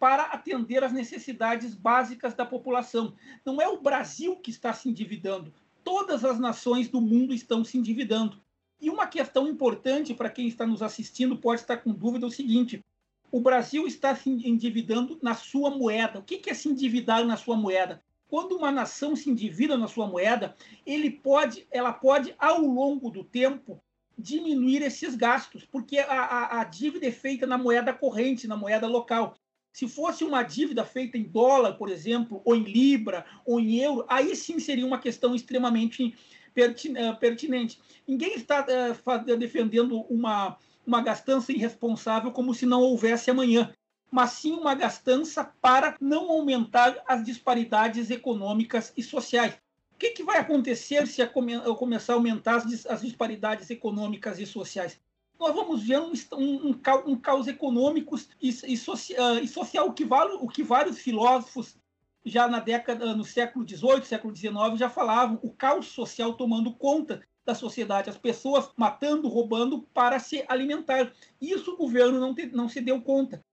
para 0.00 0.24
atender 0.24 0.82
às 0.82 0.92
necessidades 0.92 1.76
básicas 1.76 2.34
da 2.34 2.44
população. 2.44 3.14
Não 3.46 3.62
é 3.62 3.68
o 3.68 3.80
Brasil 3.80 4.34
que 4.34 4.50
está 4.50 4.72
se 4.72 4.88
endividando, 4.88 5.54
todas 5.84 6.24
as 6.24 6.40
nações 6.40 6.88
do 6.88 7.00
mundo 7.00 7.32
estão 7.32 7.64
se 7.64 7.78
endividando. 7.78 8.42
E 8.80 8.90
uma 8.90 9.06
questão 9.06 9.46
importante 9.46 10.12
para 10.12 10.28
quem 10.28 10.48
está 10.48 10.66
nos 10.66 10.82
assistindo 10.82 11.38
pode 11.38 11.60
estar 11.60 11.76
com 11.76 11.92
dúvida 11.92 12.26
é 12.26 12.28
o 12.28 12.32
seguinte: 12.32 12.84
o 13.30 13.40
Brasil 13.40 13.86
está 13.86 14.12
se 14.16 14.28
endividando 14.28 15.20
na 15.22 15.36
sua 15.36 15.70
moeda. 15.70 16.18
O 16.18 16.24
que 16.24 16.50
é 16.50 16.54
se 16.54 16.68
endividar 16.68 17.24
na 17.24 17.36
sua 17.36 17.56
moeda? 17.56 18.02
Quando 18.26 18.56
uma 18.56 18.72
nação 18.72 19.14
se 19.14 19.30
endivida 19.30 19.78
na 19.78 19.86
sua 19.86 20.08
moeda, 20.08 20.56
ele 20.84 21.10
pode, 21.10 21.64
ela 21.70 21.92
pode, 21.92 22.34
ao 22.40 22.60
longo 22.60 23.08
do 23.08 23.22
tempo, 23.22 23.80
diminuir 24.18 24.82
esses 24.82 25.14
gastos, 25.14 25.64
porque 25.64 25.98
a, 25.98 26.06
a, 26.06 26.60
a, 26.60 26.64
dívida 26.64 27.06
é 27.06 27.10
feita 27.10 27.46
na 27.46 27.58
moeda 27.58 27.92
corrente, 27.92 28.48
na 28.48 28.56
moeda 28.56 28.86
local. 28.86 29.34
Se 29.72 29.88
fosse 29.88 30.22
uma 30.22 30.42
dívida 30.42 30.84
feita 30.84 31.16
em 31.16 31.22
dólar, 31.22 31.74
por 31.74 31.88
exemplo, 31.88 32.42
ou 32.44 32.54
em 32.54 32.62
libra, 32.62 33.24
ou 33.44 33.58
em 33.58 33.78
euro, 33.78 34.04
aí 34.08 34.36
sim 34.36 34.58
seria 34.58 34.86
uma 34.86 34.98
questão 34.98 35.34
extremamente 35.34 36.14
eh, 36.54 37.12
pertinente. 37.14 37.80
Ninguém 38.06 38.34
está 38.34 38.66
uh, 38.66 39.36
defendendo 39.38 40.00
uma, 40.02 40.58
uma 40.86 41.00
gastança 41.00 41.52
irresponsável 41.52 42.30
como 42.30 42.54
se 42.54 42.66
não 42.66 42.82
houvesse 42.82 43.30
amanhã, 43.30 43.72
mas 44.10 44.32
sim 44.32 44.52
uma 44.52 44.74
gastança 44.74 45.42
para 45.62 45.96
não 45.98 46.30
aumentar 46.30 47.02
as 47.06 47.24
disparidades 47.24 48.10
econômicas 48.10 48.92
e 48.94 49.02
sociais 49.02 49.61
que, 50.02 50.10
que 50.10 50.24
vai 50.24 50.38
acontecer 50.38 51.06
se 51.06 51.22
eu 51.22 51.76
começar 51.76 52.14
a 52.14 52.16
aumentar 52.16 52.56
as, 52.56 52.86
as 52.86 53.02
disparidades 53.02 53.70
econômicas 53.70 54.40
e 54.40 54.44
sociais? 54.44 54.98
Nós 55.38 55.54
vamos 55.54 55.84
ver 55.84 56.00
um, 56.00 56.12
um, 56.32 56.70
um, 56.70 56.80
um 57.06 57.16
caos 57.16 57.46
econômico 57.46 58.18
e, 58.40 58.50
e, 58.50 58.74
ah, 59.18 59.40
e 59.40 59.46
social, 59.46 59.86
o 59.86 59.92
que, 59.92 60.04
vale, 60.04 60.32
o 60.40 60.48
que 60.48 60.62
vários 60.62 60.98
filósofos 60.98 61.76
já 62.24 62.48
na 62.48 62.58
década, 62.58 63.14
no 63.14 63.24
século 63.24 63.68
XVIII, 63.68 64.04
século 64.04 64.34
XIX, 64.34 64.54
já 64.76 64.90
falavam, 64.90 65.38
o 65.42 65.52
caos 65.52 65.86
social 65.86 66.34
tomando 66.34 66.74
conta 66.74 67.22
da 67.44 67.54
sociedade, 67.54 68.10
as 68.10 68.18
pessoas 68.18 68.70
matando, 68.76 69.28
roubando 69.28 69.82
para 69.94 70.18
se 70.18 70.44
alimentar. 70.48 71.12
Isso 71.40 71.72
o 71.72 71.76
governo 71.76 72.18
não, 72.18 72.34
te, 72.34 72.46
não 72.46 72.68
se 72.68 72.80
deu 72.80 73.00
conta. 73.00 73.44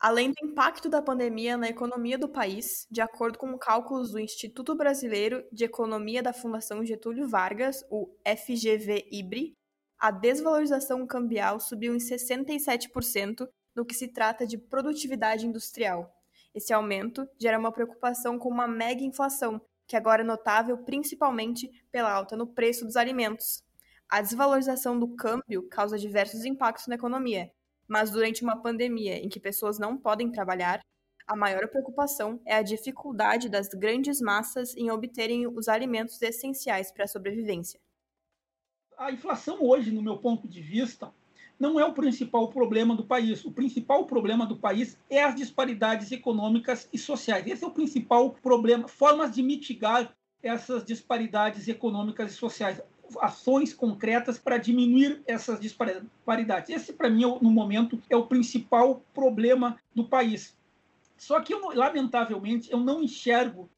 Além 0.00 0.32
do 0.32 0.46
impacto 0.46 0.88
da 0.88 1.02
pandemia 1.02 1.58
na 1.58 1.68
economia 1.68 2.16
do 2.16 2.26
país, 2.26 2.86
de 2.90 3.02
acordo 3.02 3.36
com 3.36 3.58
cálculos 3.58 4.12
do 4.12 4.18
Instituto 4.18 4.74
Brasileiro 4.74 5.44
de 5.52 5.64
Economia 5.64 6.22
da 6.22 6.32
Fundação 6.32 6.82
Getúlio 6.82 7.28
Vargas, 7.28 7.84
o 7.90 8.08
FGV-IBRE, 8.24 9.52
a 9.98 10.10
desvalorização 10.10 11.06
cambial 11.06 11.60
subiu 11.60 11.94
em 11.94 11.98
67% 11.98 13.46
no 13.76 13.84
que 13.84 13.94
se 13.94 14.08
trata 14.08 14.46
de 14.46 14.56
produtividade 14.56 15.46
industrial. 15.46 16.10
Esse 16.54 16.72
aumento 16.72 17.28
gera 17.38 17.58
uma 17.58 17.70
preocupação 17.70 18.38
com 18.38 18.48
uma 18.48 18.66
mega 18.66 19.04
inflação, 19.04 19.60
que 19.86 19.96
agora 19.96 20.22
é 20.22 20.24
notável 20.24 20.78
principalmente 20.78 21.70
pela 21.92 22.10
alta 22.10 22.38
no 22.38 22.46
preço 22.46 22.86
dos 22.86 22.96
alimentos. 22.96 23.62
A 24.08 24.22
desvalorização 24.22 24.98
do 24.98 25.14
câmbio 25.14 25.68
causa 25.68 25.98
diversos 25.98 26.46
impactos 26.46 26.86
na 26.86 26.94
economia, 26.94 27.52
mas 27.90 28.12
durante 28.12 28.44
uma 28.44 28.56
pandemia 28.56 29.16
em 29.18 29.28
que 29.28 29.40
pessoas 29.40 29.76
não 29.76 29.98
podem 29.98 30.30
trabalhar, 30.30 30.80
a 31.26 31.34
maior 31.34 31.66
preocupação 31.66 32.40
é 32.46 32.54
a 32.54 32.62
dificuldade 32.62 33.48
das 33.48 33.68
grandes 33.68 34.20
massas 34.20 34.76
em 34.76 34.92
obterem 34.92 35.48
os 35.48 35.68
alimentos 35.68 36.22
essenciais 36.22 36.92
para 36.92 37.04
a 37.04 37.08
sobrevivência. 37.08 37.80
A 38.96 39.10
inflação 39.10 39.58
hoje, 39.60 39.90
no 39.90 40.02
meu 40.02 40.18
ponto 40.18 40.46
de 40.46 40.62
vista, 40.62 41.12
não 41.58 41.80
é 41.80 41.84
o 41.84 41.92
principal 41.92 42.48
problema 42.48 42.94
do 42.94 43.04
país. 43.04 43.44
O 43.44 43.50
principal 43.50 44.06
problema 44.06 44.46
do 44.46 44.56
país 44.56 44.96
é 45.10 45.24
as 45.24 45.34
disparidades 45.34 46.12
econômicas 46.12 46.88
e 46.92 46.98
sociais. 46.98 47.44
Esse 47.46 47.64
é 47.64 47.66
o 47.66 47.72
principal 47.72 48.30
problema, 48.30 48.86
formas 48.86 49.34
de 49.34 49.42
mitigar 49.42 50.14
essas 50.42 50.84
disparidades 50.84 51.66
econômicas 51.66 52.32
e 52.32 52.36
sociais 52.36 52.80
ações 53.18 53.72
concretas 53.72 54.38
para 54.38 54.58
diminuir 54.58 55.22
essas 55.26 55.60
disparidades. 55.60 56.70
Esse, 56.70 56.92
para 56.92 57.10
mim, 57.10 57.22
no 57.40 57.50
momento, 57.50 58.00
é 58.08 58.16
o 58.16 58.26
principal 58.26 59.02
problema 59.14 59.78
do 59.94 60.04
país. 60.04 60.56
Só 61.16 61.40
que, 61.40 61.52
eu, 61.52 61.60
lamentavelmente, 61.74 62.70
eu 62.70 62.80
não 62.80 63.02
enxergo, 63.02 63.68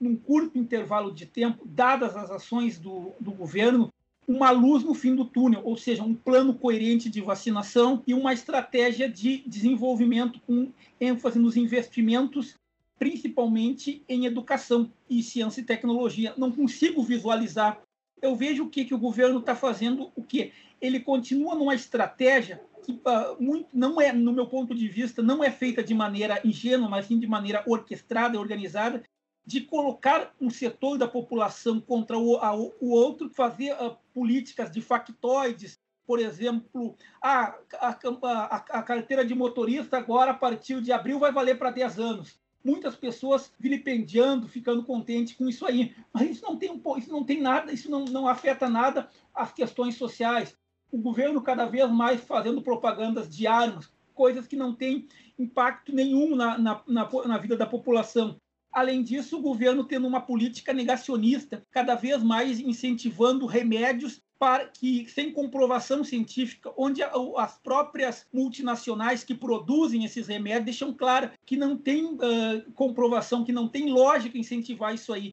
num 0.00 0.16
curto 0.16 0.58
intervalo 0.58 1.12
de 1.12 1.26
tempo, 1.26 1.64
dadas 1.64 2.16
as 2.16 2.30
ações 2.30 2.78
do, 2.78 3.12
do 3.20 3.32
governo, 3.32 3.92
uma 4.26 4.50
luz 4.50 4.84
no 4.84 4.94
fim 4.94 5.14
do 5.14 5.24
túnel, 5.24 5.62
ou 5.64 5.76
seja, 5.76 6.02
um 6.02 6.14
plano 6.14 6.54
coerente 6.54 7.10
de 7.10 7.20
vacinação 7.20 8.02
e 8.06 8.14
uma 8.14 8.32
estratégia 8.32 9.08
de 9.08 9.42
desenvolvimento 9.46 10.40
com 10.46 10.72
ênfase 11.00 11.38
nos 11.38 11.56
investimentos, 11.56 12.54
principalmente 12.98 14.02
em 14.08 14.26
educação 14.26 14.90
e 15.10 15.22
ciência 15.22 15.60
e 15.60 15.64
tecnologia. 15.64 16.34
Não 16.36 16.52
consigo 16.52 17.02
visualizar 17.02 17.80
eu 18.22 18.36
vejo 18.36 18.64
o 18.64 18.70
que, 18.70 18.84
que 18.84 18.94
o 18.94 18.98
governo 18.98 19.40
está 19.40 19.54
fazendo, 19.54 20.12
o 20.14 20.22
que 20.22 20.52
ele 20.80 21.00
continua 21.00 21.56
numa 21.56 21.74
estratégia 21.74 22.62
que 22.84 22.92
uh, 22.92 23.40
muito, 23.40 23.68
não 23.72 24.00
é, 24.00 24.12
no 24.12 24.32
meu 24.32 24.46
ponto 24.46 24.74
de 24.74 24.88
vista, 24.88 25.22
não 25.22 25.42
é 25.42 25.50
feita 25.50 25.82
de 25.82 25.94
maneira 25.94 26.40
ingênua, 26.44 26.88
mas 26.88 27.06
sim 27.06 27.18
de 27.18 27.26
maneira 27.26 27.62
orquestrada 27.66 28.38
organizada, 28.38 29.02
de 29.44 29.60
colocar 29.60 30.34
um 30.40 30.50
setor 30.50 30.98
da 30.98 31.06
população 31.06 31.80
contra 31.80 32.18
o, 32.18 32.36
a, 32.36 32.54
o 32.54 32.90
outro, 32.90 33.30
fazer 33.30 33.72
uh, 33.74 33.96
políticas 34.14 34.70
de 34.70 34.80
factoides, 34.80 35.78
por 36.06 36.18
exemplo, 36.18 36.96
a, 37.20 37.54
a, 37.74 37.98
a, 38.22 38.56
a 38.56 38.82
carteira 38.82 39.24
de 39.24 39.34
motorista 39.34 39.96
agora, 39.96 40.32
a 40.32 40.34
partir 40.34 40.80
de 40.80 40.92
abril, 40.92 41.18
vai 41.18 41.32
valer 41.32 41.58
para 41.58 41.70
10 41.70 41.98
anos 41.98 42.42
muitas 42.64 42.94
pessoas 42.94 43.52
vilipendiando, 43.58 44.48
ficando 44.48 44.84
contente 44.84 45.36
com 45.36 45.48
isso 45.48 45.66
aí. 45.66 45.94
Mas 46.12 46.30
isso 46.30 46.42
não 46.44 46.56
tem, 46.56 46.70
um, 46.70 46.80
isso 46.96 47.10
não 47.10 47.24
tem 47.24 47.40
nada, 47.40 47.72
isso 47.72 47.90
não, 47.90 48.04
não 48.04 48.28
afeta 48.28 48.68
nada 48.68 49.08
as 49.34 49.52
questões 49.52 49.96
sociais. 49.96 50.56
O 50.90 50.98
governo 50.98 51.40
cada 51.42 51.66
vez 51.66 51.90
mais 51.90 52.20
fazendo 52.20 52.62
propagandas 52.62 53.28
de 53.28 53.46
armas, 53.46 53.90
coisas 54.14 54.46
que 54.46 54.56
não 54.56 54.74
têm 54.74 55.08
impacto 55.38 55.94
nenhum 55.94 56.36
na, 56.36 56.58
na, 56.58 56.82
na, 56.86 57.08
na 57.26 57.38
vida 57.38 57.56
da 57.56 57.66
população. 57.66 58.36
Além 58.70 59.02
disso, 59.02 59.38
o 59.38 59.42
governo 59.42 59.84
tendo 59.84 60.06
uma 60.06 60.20
política 60.20 60.72
negacionista, 60.72 61.66
cada 61.70 61.94
vez 61.94 62.22
mais 62.22 62.58
incentivando 62.58 63.44
remédios 63.44 64.22
para 64.42 64.66
que 64.66 65.08
sem 65.08 65.32
comprovação 65.32 66.02
científica, 66.02 66.74
onde 66.76 67.00
as 67.00 67.58
próprias 67.58 68.26
multinacionais 68.32 69.22
que 69.22 69.36
produzem 69.36 70.04
esses 70.04 70.26
remédios 70.26 70.64
deixam 70.64 70.92
claro 70.92 71.30
que 71.46 71.56
não 71.56 71.78
tem 71.78 72.06
uh, 72.06 72.72
comprovação, 72.74 73.44
que 73.44 73.52
não 73.52 73.68
tem 73.68 73.92
lógica 73.92 74.36
incentivar 74.36 74.92
isso 74.92 75.12
aí. 75.12 75.30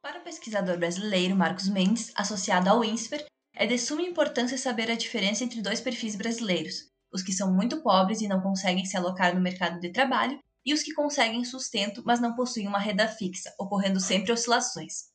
Para 0.00 0.20
o 0.20 0.22
pesquisador 0.22 0.78
brasileiro 0.78 1.34
Marcos 1.34 1.68
Mendes, 1.68 2.12
associado 2.14 2.70
ao 2.70 2.84
INSPER, 2.84 3.26
é 3.56 3.66
de 3.66 3.76
suma 3.76 4.02
importância 4.02 4.56
saber 4.56 4.88
a 4.88 4.94
diferença 4.94 5.42
entre 5.42 5.60
dois 5.60 5.80
perfis 5.80 6.14
brasileiros: 6.14 6.86
os 7.12 7.24
que 7.24 7.32
são 7.32 7.52
muito 7.52 7.82
pobres 7.82 8.20
e 8.20 8.28
não 8.28 8.40
conseguem 8.40 8.84
se 8.84 8.96
alocar 8.96 9.34
no 9.34 9.40
mercado 9.40 9.80
de 9.80 9.90
trabalho, 9.90 10.38
e 10.64 10.72
os 10.72 10.84
que 10.84 10.94
conseguem 10.94 11.44
sustento, 11.44 12.04
mas 12.06 12.20
não 12.20 12.36
possuem 12.36 12.68
uma 12.68 12.78
renda 12.78 13.08
fixa, 13.08 13.52
ocorrendo 13.58 13.98
sempre 13.98 14.30
oscilações. 14.30 15.09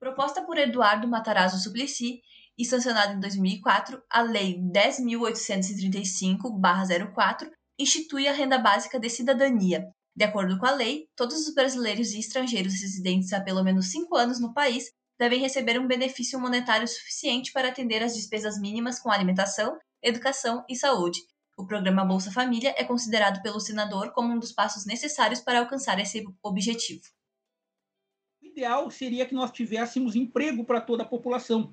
Proposta 0.00 0.42
por 0.42 0.56
Eduardo 0.56 1.06
Matarazzo 1.08 1.58
Suplicy 1.58 2.22
e 2.56 2.64
sancionada 2.64 3.12
em 3.12 3.20
2004, 3.20 4.00
a 4.08 4.22
Lei 4.22 4.56
10.835-04 4.60 7.50
institui 7.76 8.28
a 8.28 8.32
renda 8.32 8.58
básica 8.58 9.00
de 9.00 9.10
cidadania. 9.10 9.84
De 10.14 10.24
acordo 10.24 10.56
com 10.58 10.66
a 10.66 10.72
lei, 10.72 11.08
todos 11.16 11.46
os 11.46 11.54
brasileiros 11.54 12.12
e 12.12 12.18
estrangeiros 12.18 12.74
residentes 12.74 13.32
há 13.32 13.40
pelo 13.40 13.62
menos 13.62 13.90
cinco 13.90 14.16
anos 14.16 14.40
no 14.40 14.54
país 14.54 14.90
devem 15.18 15.40
receber 15.40 15.80
um 15.80 15.86
benefício 15.86 16.40
monetário 16.40 16.86
suficiente 16.86 17.52
para 17.52 17.68
atender 17.68 18.02
às 18.02 18.14
despesas 18.14 18.60
mínimas 18.60 19.00
com 19.00 19.10
alimentação, 19.10 19.78
educação 20.02 20.64
e 20.68 20.76
saúde. 20.76 21.20
O 21.56 21.66
programa 21.66 22.04
Bolsa 22.04 22.30
Família 22.30 22.72
é 22.76 22.84
considerado 22.84 23.42
pelo 23.42 23.58
senador 23.58 24.12
como 24.12 24.32
um 24.32 24.38
dos 24.38 24.52
passos 24.52 24.86
necessários 24.86 25.40
para 25.40 25.58
alcançar 25.58 25.98
esse 25.98 26.24
objetivo. 26.40 27.02
Ideal 28.58 28.90
seria 28.90 29.24
que 29.24 29.36
nós 29.36 29.52
tivéssemos 29.52 30.16
emprego 30.16 30.64
para 30.64 30.80
toda 30.80 31.04
a 31.04 31.06
população, 31.06 31.72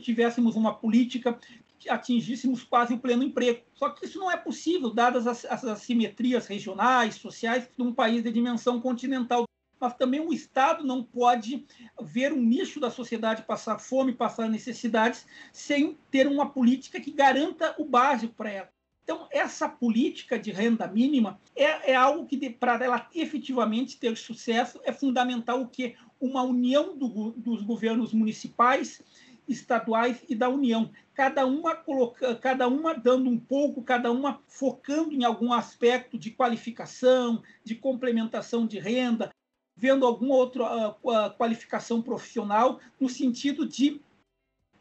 tivéssemos 0.00 0.56
uma 0.56 0.74
política 0.74 1.38
que 1.78 1.90
atingíssemos 1.90 2.62
quase 2.62 2.94
o 2.94 2.98
pleno 2.98 3.22
emprego. 3.22 3.60
Só 3.74 3.90
que 3.90 4.06
isso 4.06 4.18
não 4.18 4.30
é 4.30 4.36
possível, 4.38 4.88
dadas 4.88 5.26
as, 5.26 5.44
as 5.44 5.64
assimetrias 5.66 6.46
regionais, 6.46 7.16
sociais, 7.16 7.68
de 7.76 7.82
um 7.82 7.92
país 7.92 8.22
de 8.22 8.32
dimensão 8.32 8.80
continental. 8.80 9.44
Mas 9.78 9.94
também 9.96 10.20
o 10.20 10.32
Estado 10.32 10.82
não 10.82 11.02
pode 11.02 11.66
ver 12.00 12.32
um 12.32 12.42
nicho 12.42 12.80
da 12.80 12.90
sociedade 12.90 13.42
passar 13.42 13.78
fome, 13.78 14.14
passar 14.14 14.48
necessidades, 14.48 15.26
sem 15.52 15.98
ter 16.10 16.26
uma 16.26 16.48
política 16.48 16.98
que 16.98 17.10
garanta 17.10 17.74
o 17.78 17.84
básico 17.84 18.32
para 18.32 18.50
ela. 18.50 18.74
Então, 19.04 19.28
essa 19.30 19.68
política 19.68 20.38
de 20.38 20.50
renda 20.50 20.86
mínima 20.86 21.38
é, 21.54 21.92
é 21.92 21.94
algo 21.94 22.26
que, 22.26 22.48
para 22.48 22.82
ela 22.82 23.06
efetivamente 23.14 23.98
ter 23.98 24.16
sucesso, 24.16 24.80
é 24.82 24.92
fundamental 24.92 25.60
o 25.60 25.68
que? 25.68 25.94
Uma 26.20 26.42
união 26.42 26.96
do, 26.96 27.30
dos 27.32 27.62
governos 27.62 28.12
municipais, 28.12 29.02
estaduais 29.48 30.24
e 30.28 30.34
da 30.34 30.48
União, 30.48 30.90
cada 31.12 31.46
uma 31.46 31.76
coloca, 31.76 32.34
cada 32.36 32.66
uma 32.66 32.94
dando 32.94 33.28
um 33.28 33.38
pouco, 33.38 33.82
cada 33.82 34.10
uma 34.10 34.40
focando 34.48 35.12
em 35.12 35.24
algum 35.24 35.52
aspecto 35.52 36.18
de 36.18 36.30
qualificação, 36.30 37.42
de 37.62 37.74
complementação 37.74 38.66
de 38.66 38.78
renda, 38.78 39.30
vendo 39.76 40.06
alguma 40.06 40.34
outra 40.34 40.90
uh, 40.90 41.30
qualificação 41.36 42.00
profissional 42.00 42.80
no 42.98 43.08
sentido 43.08 43.66
de 43.66 44.00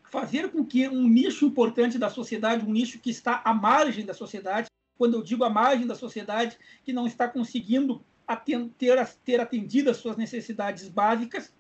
fazer 0.10 0.52
com 0.52 0.64
que 0.64 0.88
um 0.88 1.08
nicho 1.08 1.46
importante 1.46 1.98
da 1.98 2.10
sociedade, 2.10 2.66
um 2.66 2.72
nicho 2.72 3.00
que 3.00 3.10
está 3.10 3.42
à 3.44 3.54
margem 3.54 4.06
da 4.06 4.14
sociedade, 4.14 4.68
quando 4.96 5.16
eu 5.16 5.24
digo 5.24 5.44
à 5.44 5.50
margem 5.50 5.88
da 5.88 5.96
sociedade, 5.96 6.58
que 6.86 6.94
não 6.94 7.08
está 7.08 7.28
conseguindo 7.28 8.06
ter, 8.46 9.08
ter 9.24 9.40
atendido 9.40 9.90
as 9.90 9.98
suas 9.98 10.18
necessidades 10.18 10.88
básicas, 10.88 11.54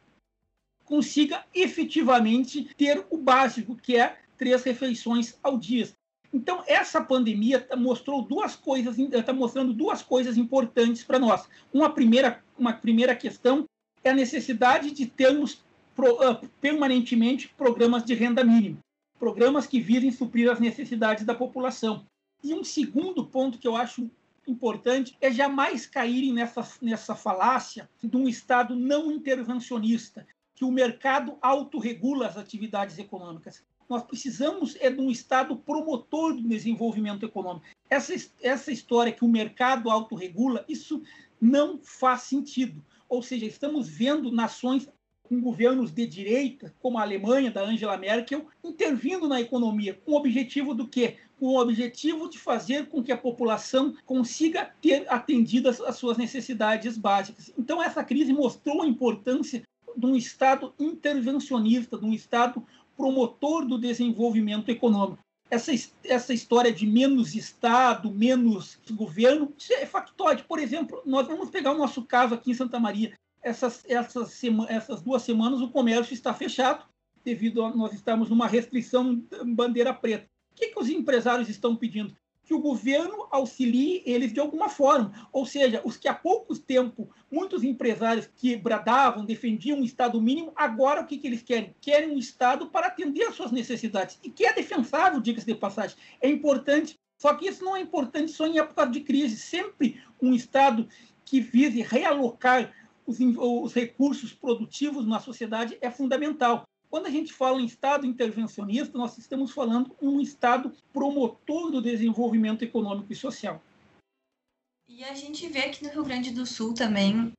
consiga 0.85 1.43
efetivamente 1.53 2.73
ter 2.77 3.05
o 3.09 3.17
básico, 3.17 3.75
que 3.75 3.95
é 3.95 4.17
três 4.37 4.63
refeições 4.63 5.37
ao 5.41 5.57
dia. 5.57 5.89
Então, 6.33 6.63
essa 6.65 6.99
pandemia 6.99 7.61
tá, 7.61 7.75
mostrou 7.75 8.21
duas 8.23 8.55
coisas, 8.55 8.97
está 8.97 9.31
mostrando 9.31 9.71
duas 9.71 10.01
coisas 10.01 10.35
importantes 10.35 11.03
para 11.03 11.19
nós. 11.19 11.47
Uma 11.71 11.91
primeira, 11.91 12.43
uma 12.57 12.73
primeira 12.73 13.15
questão 13.15 13.65
é 14.03 14.09
a 14.09 14.15
necessidade 14.15 14.91
de 14.91 15.05
termos 15.05 15.63
pro, 15.95 16.15
uh, 16.15 16.49
permanentemente 16.59 17.49
programas 17.55 18.03
de 18.03 18.15
renda 18.15 18.43
mínima, 18.43 18.79
programas 19.19 19.67
que 19.67 19.79
visem 19.79 20.11
suprir 20.11 20.51
as 20.51 20.59
necessidades 20.59 21.23
da 21.23 21.35
população. 21.35 22.03
E 22.43 22.53
um 22.53 22.63
segundo 22.63 23.25
ponto 23.25 23.59
que 23.59 23.67
eu 23.67 23.77
acho 23.77 24.09
importante 24.47 25.17
é 25.21 25.31
jamais 25.31 25.85
caírem 25.85 26.33
nessa, 26.33 26.67
nessa 26.81 27.15
falácia 27.15 27.89
de 28.01 28.15
um 28.15 28.27
Estado 28.27 28.75
não 28.75 29.11
intervencionista, 29.11 30.25
que 30.55 30.65
o 30.65 30.71
mercado 30.71 31.37
autorregula 31.41 32.27
as 32.27 32.37
atividades 32.37 32.97
econômicas. 32.97 33.63
Nós 33.89 34.03
precisamos 34.03 34.77
é 34.79 34.89
de 34.89 34.99
um 34.99 35.09
Estado 35.09 35.55
promotor 35.55 36.33
do 36.35 36.47
desenvolvimento 36.47 37.25
econômico. 37.25 37.65
Essa, 37.89 38.13
essa 38.41 38.71
história 38.71 39.11
que 39.11 39.25
o 39.25 39.29
mercado 39.29 39.89
autorregula, 39.89 40.65
isso 40.67 41.01
não 41.39 41.79
faz 41.83 42.21
sentido. 42.21 42.83
Ou 43.09 43.21
seja, 43.21 43.45
estamos 43.45 43.87
vendo 43.87 44.31
nações 44.31 44.89
com 45.23 45.41
governos 45.41 45.91
de 45.91 46.05
direita, 46.05 46.73
como 46.81 46.97
a 46.97 47.01
Alemanha, 47.01 47.49
da 47.49 47.63
Angela 47.63 47.97
Merkel, 47.97 48.47
intervindo 48.63 49.27
na 49.27 49.39
economia, 49.39 49.93
com 49.93 50.11
o 50.11 50.15
objetivo 50.15 50.73
do 50.73 50.87
quê? 50.87 51.17
Com 51.39 51.47
o 51.47 51.59
objetivo 51.59 52.29
de 52.29 52.39
fazer 52.39 52.87
com 52.87 53.03
que 53.03 53.11
a 53.11 53.17
população 53.17 53.95
consiga 54.05 54.71
ter 54.81 55.05
atendidas 55.09 55.81
as 55.81 55.97
suas 55.97 56.17
necessidades 56.17 56.97
básicas. 56.97 57.51
Então, 57.57 57.81
essa 57.81 58.03
crise 58.03 58.31
mostrou 58.31 58.81
a 58.81 58.87
importância 58.87 59.63
de 59.95 60.05
um 60.05 60.15
Estado 60.15 60.73
intervencionista, 60.79 61.97
de 61.97 62.05
um 62.05 62.13
Estado 62.13 62.65
promotor 62.95 63.65
do 63.65 63.77
desenvolvimento 63.77 64.69
econômico. 64.69 65.19
Essa, 65.49 65.71
essa 66.03 66.33
história 66.33 66.71
de 66.71 66.85
menos 66.87 67.35
Estado, 67.35 68.11
menos 68.11 68.79
governo, 68.91 69.53
isso 69.57 69.73
é 69.73 69.85
factóide. 69.85 70.43
Por 70.43 70.57
exemplo, 70.59 71.01
nós 71.05 71.27
vamos 71.27 71.49
pegar 71.49 71.73
o 71.73 71.77
nosso 71.77 72.03
caso 72.03 72.33
aqui 72.33 72.51
em 72.51 72.55
Santa 72.55 72.79
Maria. 72.79 73.13
Essas, 73.41 73.83
essas, 73.87 74.41
essas 74.69 75.01
duas 75.01 75.21
semanas 75.21 75.61
o 75.61 75.69
comércio 75.69 76.13
está 76.13 76.33
fechado, 76.33 76.85
devido 77.23 77.63
a 77.63 77.75
nós 77.75 77.93
estamos 77.93 78.29
numa 78.29 78.47
restrição 78.47 79.21
bandeira 79.45 79.93
preta. 79.93 80.27
O 80.53 80.55
que, 80.55 80.67
que 80.67 80.79
os 80.79 80.87
empresários 80.87 81.49
estão 81.49 81.75
pedindo? 81.75 82.15
que 82.43 82.53
o 82.53 82.59
governo 82.59 83.27
auxilie 83.31 84.03
eles 84.05 84.33
de 84.33 84.39
alguma 84.39 84.69
forma. 84.69 85.27
Ou 85.31 85.45
seja, 85.45 85.81
os 85.83 85.97
que 85.97 86.07
há 86.07 86.13
pouco 86.13 86.57
tempo 86.59 87.09
muitos 87.31 87.63
empresários 87.63 88.29
que 88.35 88.55
bradavam, 88.55 89.25
defendiam 89.25 89.79
um 89.79 89.83
Estado 89.83 90.21
mínimo, 90.21 90.51
agora 90.55 91.01
o 91.01 91.05
que, 91.05 91.17
que 91.17 91.25
eles 91.25 91.41
querem? 91.41 91.75
Querem 91.79 92.11
um 92.11 92.17
Estado 92.17 92.67
para 92.67 92.87
atender 92.87 93.23
às 93.23 93.35
suas 93.35 93.51
necessidades. 93.51 94.19
E 94.21 94.29
que 94.29 94.45
é 94.45 94.53
defensável, 94.53 95.21
diga-se 95.21 95.45
de 95.45 95.55
passagem. 95.55 95.97
É 96.21 96.29
importante, 96.29 96.99
só 97.17 97.33
que 97.33 97.47
isso 97.47 97.63
não 97.63 97.75
é 97.75 97.81
importante 97.81 98.31
só 98.31 98.45
em 98.45 98.59
época 98.59 98.85
de 98.85 98.99
crise. 98.99 99.37
Sempre 99.37 100.01
um 100.21 100.33
Estado 100.33 100.87
que 101.23 101.39
vise 101.39 101.81
realocar 101.81 102.73
os, 103.05 103.17
os 103.19 103.73
recursos 103.73 104.33
produtivos 104.33 105.07
na 105.07 105.19
sociedade 105.19 105.77
é 105.81 105.89
fundamental. 105.89 106.63
Quando 106.93 107.07
a 107.07 107.09
gente 107.09 107.33
fala 107.33 107.59
em 107.59 107.65
Estado 107.65 108.05
intervencionista, 108.05 108.95
nós 108.95 109.17
estamos 109.17 109.49
falando 109.49 109.95
um 109.99 110.21
Estado 110.21 110.71
promotor 110.93 111.71
do 111.71 111.81
desenvolvimento 111.81 112.61
econômico 112.61 113.11
e 113.11 113.15
social. 113.15 113.59
E 114.87 115.03
a 115.03 115.15
gente 115.15 115.47
vê 115.47 115.61
aqui 115.61 115.83
no 115.83 115.89
Rio 115.89 116.03
Grande 116.03 116.29
do 116.29 116.45
Sul 116.45 116.71
também 116.71 117.33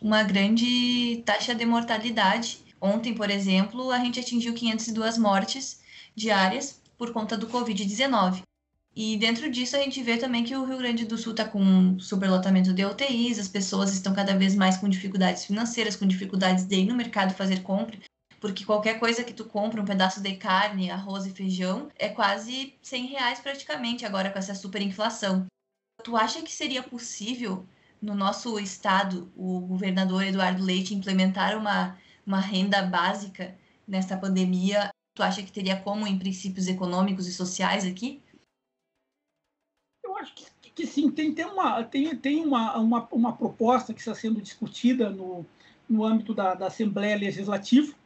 uma 0.00 0.22
grande 0.22 1.24
taxa 1.26 1.52
de 1.56 1.66
mortalidade. 1.66 2.60
Ontem, 2.80 3.12
por 3.12 3.28
exemplo, 3.30 3.90
a 3.90 3.98
gente 3.98 4.20
atingiu 4.20 4.54
502 4.54 5.18
mortes 5.18 5.82
diárias 6.14 6.80
por 6.96 7.12
conta 7.12 7.36
do 7.36 7.48
Covid-19. 7.48 8.44
E 8.94 9.16
dentro 9.16 9.50
disso 9.50 9.74
a 9.74 9.80
gente 9.80 10.00
vê 10.04 10.18
também 10.18 10.44
que 10.44 10.54
o 10.54 10.64
Rio 10.64 10.78
Grande 10.78 11.04
do 11.04 11.18
Sul 11.18 11.32
está 11.32 11.44
com 11.44 11.98
superlotamento 11.98 12.72
de 12.72 12.84
UTIs, 12.84 13.40
as 13.40 13.48
pessoas 13.48 13.92
estão 13.92 14.14
cada 14.14 14.36
vez 14.36 14.54
mais 14.54 14.76
com 14.76 14.88
dificuldades 14.88 15.46
financeiras, 15.46 15.96
com 15.96 16.06
dificuldades 16.06 16.64
de 16.64 16.76
ir 16.76 16.86
no 16.86 16.94
mercado 16.94 17.34
fazer 17.34 17.64
compra, 17.64 17.98
porque 18.40 18.64
qualquer 18.64 18.98
coisa 18.98 19.22
que 19.22 19.34
tu 19.34 19.44
compra, 19.44 19.82
um 19.82 19.84
pedaço 19.84 20.22
de 20.22 20.34
carne, 20.34 20.90
arroz 20.90 21.26
e 21.26 21.30
feijão, 21.30 21.90
é 21.96 22.08
quase 22.08 22.74
100 22.80 23.06
reais 23.06 23.38
praticamente 23.38 24.06
agora 24.06 24.30
com 24.30 24.38
essa 24.38 24.54
superinflação. 24.54 25.46
Tu 26.02 26.16
acha 26.16 26.40
que 26.42 26.50
seria 26.50 26.82
possível 26.82 27.66
no 28.00 28.14
nosso 28.14 28.58
estado 28.58 29.30
o 29.36 29.60
governador 29.60 30.24
Eduardo 30.24 30.64
Leite 30.64 30.94
implementar 30.94 31.56
uma, 31.58 31.98
uma 32.26 32.40
renda 32.40 32.82
básica 32.82 33.54
nesta 33.86 34.16
pandemia? 34.16 34.88
Tu 35.14 35.22
acha 35.22 35.42
que 35.42 35.52
teria 35.52 35.78
como 35.78 36.06
em 36.06 36.18
princípios 36.18 36.66
econômicos 36.66 37.26
e 37.26 37.34
sociais 37.34 37.84
aqui? 37.84 38.22
Eu 40.02 40.16
acho 40.16 40.34
que, 40.34 40.70
que 40.70 40.86
sim. 40.86 41.10
Tem, 41.10 41.34
tem, 41.34 41.44
uma, 41.44 41.84
tem, 41.84 42.16
tem 42.16 42.46
uma, 42.46 42.78
uma, 42.78 43.08
uma 43.12 43.36
proposta 43.36 43.92
que 43.92 44.00
está 44.00 44.14
sendo 44.14 44.40
discutida 44.40 45.10
no, 45.10 45.44
no 45.86 46.04
âmbito 46.04 46.32
da, 46.32 46.54
da 46.54 46.68
Assembleia 46.68 47.18
Legislativa, 47.18 47.99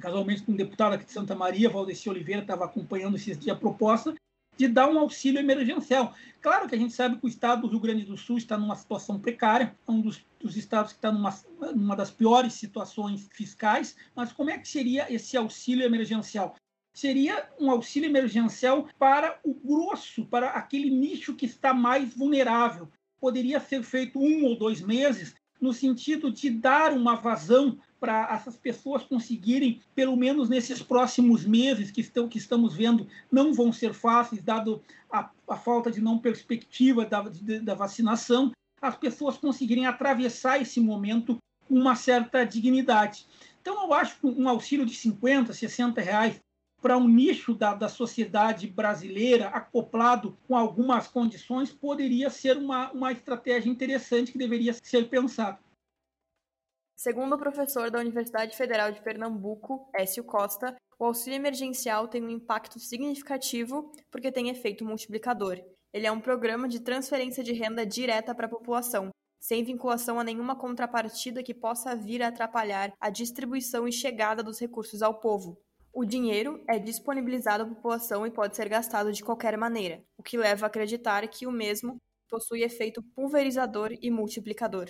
casualmente 0.00 0.42
com 0.42 0.52
um 0.52 0.56
deputado 0.56 0.94
aqui 0.94 1.04
de 1.04 1.12
Santa 1.12 1.34
Maria, 1.34 1.70
Valdeci 1.70 2.08
Oliveira, 2.08 2.42
estava 2.42 2.64
acompanhando 2.64 3.16
esses 3.16 3.38
dias 3.38 3.56
a 3.56 3.58
proposta 3.58 4.14
de 4.56 4.68
dar 4.68 4.88
um 4.88 4.98
auxílio 4.98 5.40
emergencial. 5.40 6.14
Claro 6.40 6.68
que 6.68 6.74
a 6.74 6.78
gente 6.78 6.92
sabe 6.92 7.16
que 7.16 7.24
o 7.24 7.28
estado 7.28 7.62
do 7.62 7.68
Rio 7.68 7.80
Grande 7.80 8.04
do 8.04 8.16
Sul 8.16 8.36
está 8.36 8.56
numa 8.58 8.76
situação 8.76 9.18
precária, 9.18 9.74
é 9.86 9.90
um 9.90 10.00
dos, 10.00 10.24
dos 10.38 10.56
estados 10.56 10.92
que 10.92 10.98
está 10.98 11.10
numa, 11.10 11.34
numa 11.74 11.96
das 11.96 12.10
piores 12.10 12.54
situações 12.54 13.28
fiscais, 13.32 13.96
mas 14.14 14.32
como 14.32 14.50
é 14.50 14.58
que 14.58 14.68
seria 14.68 15.12
esse 15.12 15.36
auxílio 15.36 15.84
emergencial? 15.84 16.54
Seria 16.94 17.48
um 17.58 17.70
auxílio 17.70 18.08
emergencial 18.08 18.86
para 18.98 19.40
o 19.42 19.54
grosso, 19.54 20.26
para 20.26 20.50
aquele 20.50 20.90
nicho 20.90 21.34
que 21.34 21.46
está 21.46 21.72
mais 21.72 22.14
vulnerável. 22.14 22.88
Poderia 23.18 23.60
ser 23.60 23.82
feito 23.82 24.18
um 24.18 24.44
ou 24.44 24.58
dois 24.58 24.82
meses, 24.82 25.34
no 25.58 25.72
sentido 25.72 26.30
de 26.30 26.50
dar 26.50 26.92
uma 26.92 27.14
vazão 27.14 27.78
para 28.02 28.34
essas 28.34 28.56
pessoas 28.56 29.04
conseguirem, 29.04 29.80
pelo 29.94 30.16
menos 30.16 30.48
nesses 30.48 30.82
próximos 30.82 31.46
meses 31.46 31.92
que, 31.92 32.00
estão, 32.00 32.26
que 32.26 32.36
estamos 32.36 32.74
vendo, 32.74 33.06
não 33.30 33.54
vão 33.54 33.72
ser 33.72 33.94
fáceis, 33.94 34.42
dado 34.42 34.82
a, 35.08 35.30
a 35.48 35.56
falta 35.56 35.88
de 35.88 36.00
não 36.00 36.18
perspectiva 36.18 37.06
da, 37.06 37.22
de, 37.22 37.60
da 37.60 37.76
vacinação, 37.76 38.50
as 38.80 38.96
pessoas 38.96 39.36
conseguirem 39.36 39.86
atravessar 39.86 40.60
esse 40.60 40.80
momento 40.80 41.38
com 41.68 41.76
uma 41.76 41.94
certa 41.94 42.44
dignidade. 42.44 43.24
Então, 43.60 43.84
eu 43.84 43.94
acho 43.94 44.18
que 44.18 44.26
um 44.26 44.48
auxílio 44.48 44.84
de 44.84 44.96
50, 44.96 45.52
60 45.52 46.00
reais 46.00 46.40
para 46.80 46.98
um 46.98 47.06
nicho 47.06 47.54
da, 47.54 47.72
da 47.72 47.88
sociedade 47.88 48.66
brasileira 48.66 49.46
acoplado 49.50 50.36
com 50.48 50.56
algumas 50.56 51.06
condições 51.06 51.70
poderia 51.70 52.28
ser 52.30 52.56
uma, 52.56 52.90
uma 52.90 53.12
estratégia 53.12 53.70
interessante 53.70 54.32
que 54.32 54.38
deveria 54.38 54.74
ser 54.74 55.08
pensada. 55.08 55.60
Segundo 57.02 57.34
o 57.34 57.36
professor 57.36 57.90
da 57.90 57.98
Universidade 57.98 58.56
Federal 58.56 58.92
de 58.92 59.02
Pernambuco, 59.02 59.90
Écio 59.92 60.22
Costa, 60.22 60.76
o 60.96 61.04
auxílio 61.04 61.34
emergencial 61.34 62.06
tem 62.06 62.22
um 62.22 62.30
impacto 62.30 62.78
significativo 62.78 63.90
porque 64.08 64.30
tem 64.30 64.50
efeito 64.50 64.84
multiplicador. 64.84 65.58
Ele 65.92 66.06
é 66.06 66.12
um 66.12 66.20
programa 66.20 66.68
de 66.68 66.78
transferência 66.78 67.42
de 67.42 67.52
renda 67.52 67.84
direta 67.84 68.32
para 68.32 68.46
a 68.46 68.48
população, 68.48 69.10
sem 69.40 69.64
vinculação 69.64 70.20
a 70.20 70.22
nenhuma 70.22 70.54
contrapartida 70.54 71.42
que 71.42 71.52
possa 71.52 71.96
vir 71.96 72.22
a 72.22 72.28
atrapalhar 72.28 72.92
a 73.00 73.10
distribuição 73.10 73.88
e 73.88 73.92
chegada 73.92 74.40
dos 74.40 74.60
recursos 74.60 75.02
ao 75.02 75.18
povo. 75.18 75.58
O 75.92 76.04
dinheiro 76.04 76.62
é 76.68 76.78
disponibilizado 76.78 77.64
à 77.64 77.66
população 77.66 78.24
e 78.24 78.30
pode 78.30 78.54
ser 78.54 78.68
gastado 78.68 79.12
de 79.12 79.24
qualquer 79.24 79.58
maneira, 79.58 80.04
o 80.16 80.22
que 80.22 80.38
leva 80.38 80.66
a 80.66 80.68
acreditar 80.68 81.26
que 81.26 81.48
o 81.48 81.50
mesmo 81.50 81.96
possui 82.30 82.62
efeito 82.62 83.02
pulverizador 83.12 83.90
e 84.00 84.08
multiplicador 84.08 84.88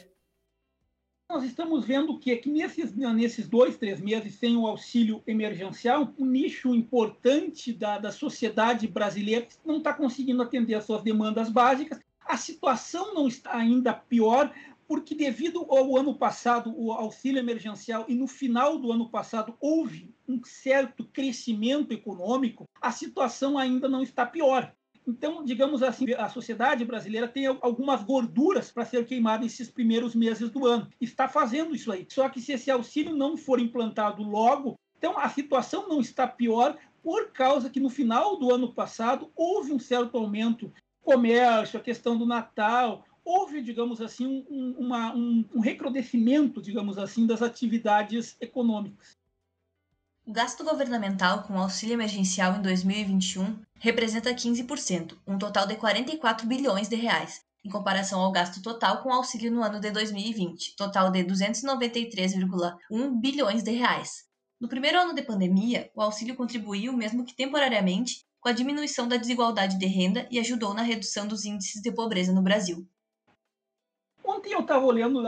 nós 1.28 1.44
estamos 1.44 1.84
vendo 1.86 2.18
que, 2.18 2.36
que 2.36 2.50
nesses, 2.50 2.94
nesses 2.94 3.48
dois, 3.48 3.76
três 3.78 4.00
meses, 4.00 4.34
sem 4.34 4.56
o 4.56 4.66
auxílio 4.66 5.22
emergencial, 5.26 6.12
um 6.18 6.26
nicho 6.26 6.74
importante 6.74 7.72
da, 7.72 7.98
da 7.98 8.12
sociedade 8.12 8.86
brasileira 8.86 9.48
não 9.64 9.78
está 9.78 9.94
conseguindo 9.94 10.42
atender 10.42 10.74
às 10.74 10.84
suas 10.84 11.02
demandas 11.02 11.48
básicas. 11.48 11.98
A 12.26 12.36
situação 12.36 13.14
não 13.14 13.26
está 13.26 13.56
ainda 13.56 13.94
pior, 13.94 14.52
porque 14.86 15.14
devido 15.14 15.64
ao 15.70 15.96
ano 15.96 16.14
passado, 16.14 16.72
o 16.76 16.92
auxílio 16.92 17.38
emergencial, 17.38 18.04
e 18.08 18.14
no 18.14 18.26
final 18.26 18.78
do 18.78 18.92
ano 18.92 19.08
passado 19.08 19.56
houve 19.58 20.14
um 20.28 20.44
certo 20.44 21.04
crescimento 21.04 21.92
econômico, 21.92 22.68
a 22.80 22.92
situação 22.92 23.56
ainda 23.56 23.88
não 23.88 24.02
está 24.02 24.26
pior. 24.26 24.74
Então, 25.06 25.44
digamos 25.44 25.82
assim, 25.82 26.12
a 26.12 26.28
sociedade 26.28 26.84
brasileira 26.84 27.26
tem 27.26 27.46
algumas 27.46 28.02
gorduras 28.04 28.70
para 28.70 28.84
ser 28.84 29.04
queimada 29.04 29.42
nesses 29.42 29.68
primeiros 29.68 30.14
meses 30.14 30.48
do 30.50 30.66
ano. 30.66 30.88
Está 31.00 31.28
fazendo 31.28 31.74
isso 31.74 31.90
aí. 31.90 32.06
Só 32.10 32.28
que 32.28 32.40
se 32.40 32.52
esse 32.52 32.70
auxílio 32.70 33.14
não 33.14 33.36
for 33.36 33.58
implantado 33.58 34.22
logo, 34.22 34.78
então 34.96 35.18
a 35.18 35.28
situação 35.28 35.88
não 35.88 36.00
está 36.00 36.26
pior 36.26 36.76
por 37.02 37.32
causa 37.32 37.68
que 37.68 37.80
no 37.80 37.90
final 37.90 38.38
do 38.38 38.54
ano 38.54 38.72
passado 38.72 39.32
houve 39.34 39.72
um 39.72 39.78
certo 39.78 40.16
aumento 40.16 40.72
comércio, 41.02 41.80
a 41.80 41.82
questão 41.82 42.16
do 42.16 42.24
Natal, 42.24 43.04
houve, 43.24 43.60
digamos 43.60 44.00
assim, 44.00 44.46
um, 44.48 44.74
uma, 44.78 45.14
um, 45.14 45.44
um 45.52 45.60
recrudescimento, 45.60 46.62
digamos 46.62 46.98
assim, 46.98 47.26
das 47.26 47.42
atividades 47.42 48.36
econômicas. 48.40 49.16
O 50.24 50.32
gasto 50.32 50.62
governamental 50.62 51.42
com 51.42 51.58
auxílio 51.58 51.94
emergencial 51.94 52.54
em 52.54 52.62
2021 52.62 53.56
representa 53.82 54.32
15%, 54.32 55.18
um 55.26 55.36
total 55.36 55.66
de 55.66 55.74
44 55.74 56.46
bilhões 56.46 56.88
de 56.88 56.94
reais, 56.94 57.40
em 57.64 57.68
comparação 57.68 58.20
ao 58.20 58.30
gasto 58.30 58.62
total 58.62 59.02
com 59.02 59.12
auxílio 59.12 59.50
no 59.50 59.60
ano 59.60 59.80
de 59.80 59.90
2020, 59.90 60.76
total 60.76 61.10
de 61.10 61.24
293,1 61.24 63.20
bilhões 63.20 63.64
de 63.64 63.72
reais. 63.72 64.22
No 64.60 64.68
primeiro 64.68 65.00
ano 65.00 65.12
de 65.12 65.22
pandemia, 65.22 65.90
o 65.96 66.00
auxílio 66.00 66.36
contribuiu, 66.36 66.92
mesmo 66.92 67.24
que 67.24 67.34
temporariamente, 67.34 68.24
com 68.40 68.48
a 68.48 68.52
diminuição 68.52 69.08
da 69.08 69.16
desigualdade 69.16 69.76
de 69.76 69.86
renda 69.86 70.28
e 70.30 70.38
ajudou 70.38 70.72
na 70.72 70.82
redução 70.82 71.26
dos 71.26 71.44
índices 71.44 71.82
de 71.82 71.90
pobreza 71.90 72.32
no 72.32 72.40
Brasil. 72.40 72.86
Ontem 74.24 74.52
eu 74.52 74.60
estava 74.60 74.86
lendo, 74.92 75.20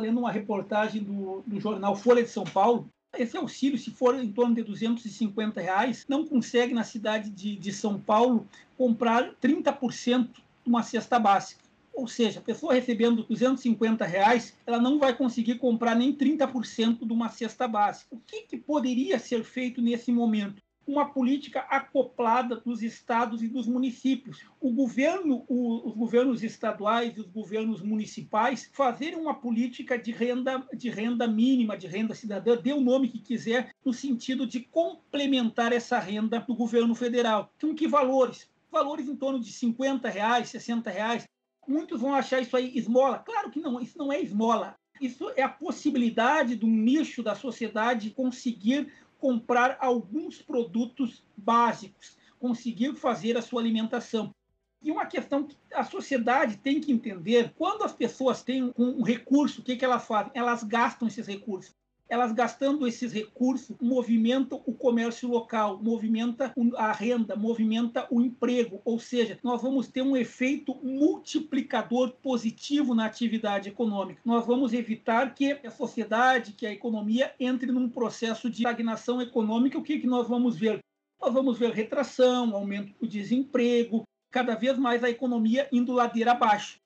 lendo 0.00 0.18
uma 0.18 0.32
reportagem 0.32 1.02
do, 1.02 1.42
do 1.46 1.60
jornal 1.60 1.94
Folha 1.94 2.22
de 2.22 2.30
São 2.30 2.44
Paulo 2.44 2.90
esse 3.16 3.36
auxílio, 3.36 3.78
se 3.78 3.90
for 3.90 4.18
em 4.18 4.32
torno 4.32 4.54
de 4.54 4.62
250 4.62 5.60
reais, 5.60 6.06
não 6.08 6.26
consegue 6.26 6.72
na 6.72 6.84
cidade 6.84 7.30
de, 7.30 7.56
de 7.56 7.72
São 7.72 8.00
Paulo 8.00 8.46
comprar 8.76 9.34
30% 9.34 10.28
de 10.28 10.40
uma 10.64 10.82
cesta 10.82 11.18
básica. 11.18 11.62
Ou 11.92 12.08
seja, 12.08 12.40
a 12.40 12.42
pessoa 12.42 12.72
recebendo 12.72 13.22
250 13.24 14.04
reais, 14.06 14.56
ela 14.66 14.80
não 14.80 14.98
vai 14.98 15.14
conseguir 15.14 15.56
comprar 15.58 15.94
nem 15.94 16.16
30% 16.16 17.06
de 17.06 17.12
uma 17.12 17.28
cesta 17.28 17.68
básica. 17.68 18.14
O 18.14 18.20
que, 18.20 18.42
que 18.42 18.56
poderia 18.56 19.18
ser 19.18 19.44
feito 19.44 19.82
nesse 19.82 20.10
momento? 20.10 20.62
Uma 20.86 21.10
política 21.10 21.60
acoplada 21.60 22.56
dos 22.56 22.82
estados 22.82 23.42
e 23.42 23.48
dos 23.48 23.66
municípios. 23.66 24.44
O 24.60 24.70
governo, 24.72 25.44
o, 25.48 25.88
os 25.88 25.94
governos 25.94 26.42
estaduais 26.42 27.16
e 27.16 27.20
os 27.20 27.28
governos 27.28 27.80
municipais 27.82 28.68
fazerem 28.72 29.18
uma 29.18 29.34
política 29.34 29.98
de 29.98 30.10
renda, 30.10 30.66
de 30.74 30.90
renda 30.90 31.26
mínima, 31.26 31.76
de 31.76 31.86
renda 31.86 32.14
cidadã, 32.14 32.56
dê 32.56 32.72
o 32.72 32.80
nome 32.80 33.08
que 33.08 33.18
quiser, 33.18 33.70
no 33.84 33.92
sentido 33.92 34.46
de 34.46 34.60
complementar 34.60 35.72
essa 35.72 35.98
renda 35.98 36.40
do 36.40 36.54
governo 36.54 36.94
federal. 36.94 37.52
Com 37.60 37.74
que 37.74 37.86
valores? 37.86 38.48
Valores 38.70 39.08
em 39.08 39.16
torno 39.16 39.38
de 39.38 39.52
50 39.52 40.08
reais, 40.08 40.48
60 40.48 40.90
reais. 40.90 41.28
Muitos 41.66 42.00
vão 42.00 42.14
achar 42.14 42.40
isso 42.40 42.56
aí 42.56 42.76
esmola. 42.76 43.18
Claro 43.18 43.50
que 43.50 43.60
não, 43.60 43.80
isso 43.80 43.96
não 43.96 44.12
é 44.12 44.20
esmola. 44.20 44.76
Isso 45.00 45.30
é 45.36 45.42
a 45.42 45.48
possibilidade 45.48 46.56
de 46.56 46.64
um 46.64 46.70
nicho 46.70 47.22
da 47.22 47.34
sociedade 47.34 48.10
conseguir 48.10 48.92
comprar 49.22 49.78
alguns 49.80 50.42
produtos 50.42 51.24
básicos, 51.36 52.18
conseguir 52.40 52.96
fazer 52.96 53.36
a 53.36 53.42
sua 53.42 53.60
alimentação. 53.62 54.34
E 54.82 54.90
uma 54.90 55.06
questão 55.06 55.46
que 55.46 55.56
a 55.72 55.84
sociedade 55.84 56.56
tem 56.56 56.80
que 56.80 56.90
entender: 56.90 57.54
quando 57.56 57.84
as 57.84 57.92
pessoas 57.92 58.42
têm 58.42 58.74
um 58.76 59.00
recurso, 59.04 59.60
o 59.60 59.64
que, 59.64 59.76
que 59.76 59.84
elas 59.84 60.04
fazem? 60.04 60.32
Elas 60.34 60.64
gastam 60.64 61.06
esses 61.06 61.24
recursos 61.24 61.72
elas 62.12 62.30
gastando 62.30 62.86
esses 62.86 63.10
recursos 63.10 63.74
movimentam 63.80 64.62
o 64.66 64.74
comércio 64.74 65.26
local, 65.30 65.82
movimenta 65.82 66.52
a 66.76 66.92
renda, 66.92 67.34
movimenta 67.34 68.06
o 68.10 68.20
emprego, 68.20 68.82
ou 68.84 68.98
seja, 68.98 69.38
nós 69.42 69.62
vamos 69.62 69.88
ter 69.88 70.02
um 70.02 70.14
efeito 70.14 70.74
multiplicador 70.82 72.12
positivo 72.22 72.94
na 72.94 73.06
atividade 73.06 73.70
econômica. 73.70 74.20
Nós 74.26 74.44
vamos 74.44 74.74
evitar 74.74 75.34
que 75.34 75.52
a 75.52 75.70
sociedade, 75.70 76.52
que 76.52 76.66
a 76.66 76.72
economia 76.72 77.34
entre 77.40 77.72
num 77.72 77.88
processo 77.88 78.50
de 78.50 78.58
estagnação 78.58 79.22
econômica. 79.22 79.78
O 79.78 79.82
que, 79.82 79.98
que 79.98 80.06
nós 80.06 80.28
vamos 80.28 80.54
ver? 80.54 80.80
Nós 81.18 81.32
vamos 81.32 81.58
ver 81.58 81.70
retração, 81.70 82.54
aumento 82.54 82.92
do 83.00 83.08
desemprego, 83.08 84.02
cada 84.30 84.54
vez 84.54 84.76
mais 84.76 85.02
a 85.02 85.08
economia 85.08 85.66
indo 85.72 85.94
ladeira 85.94 86.32
abaixo. 86.32 86.76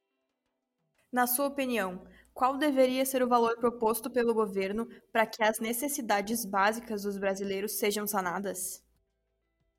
Na 1.10 1.26
sua 1.26 1.46
opinião, 1.46 2.02
qual 2.36 2.58
deveria 2.58 3.02
ser 3.06 3.22
o 3.22 3.28
valor 3.28 3.56
proposto 3.56 4.10
pelo 4.10 4.34
governo 4.34 4.86
para 5.10 5.24
que 5.24 5.42
as 5.42 5.58
necessidades 5.58 6.44
básicas 6.44 7.02
dos 7.02 7.16
brasileiros 7.16 7.78
sejam 7.78 8.06
sanadas? 8.06 8.84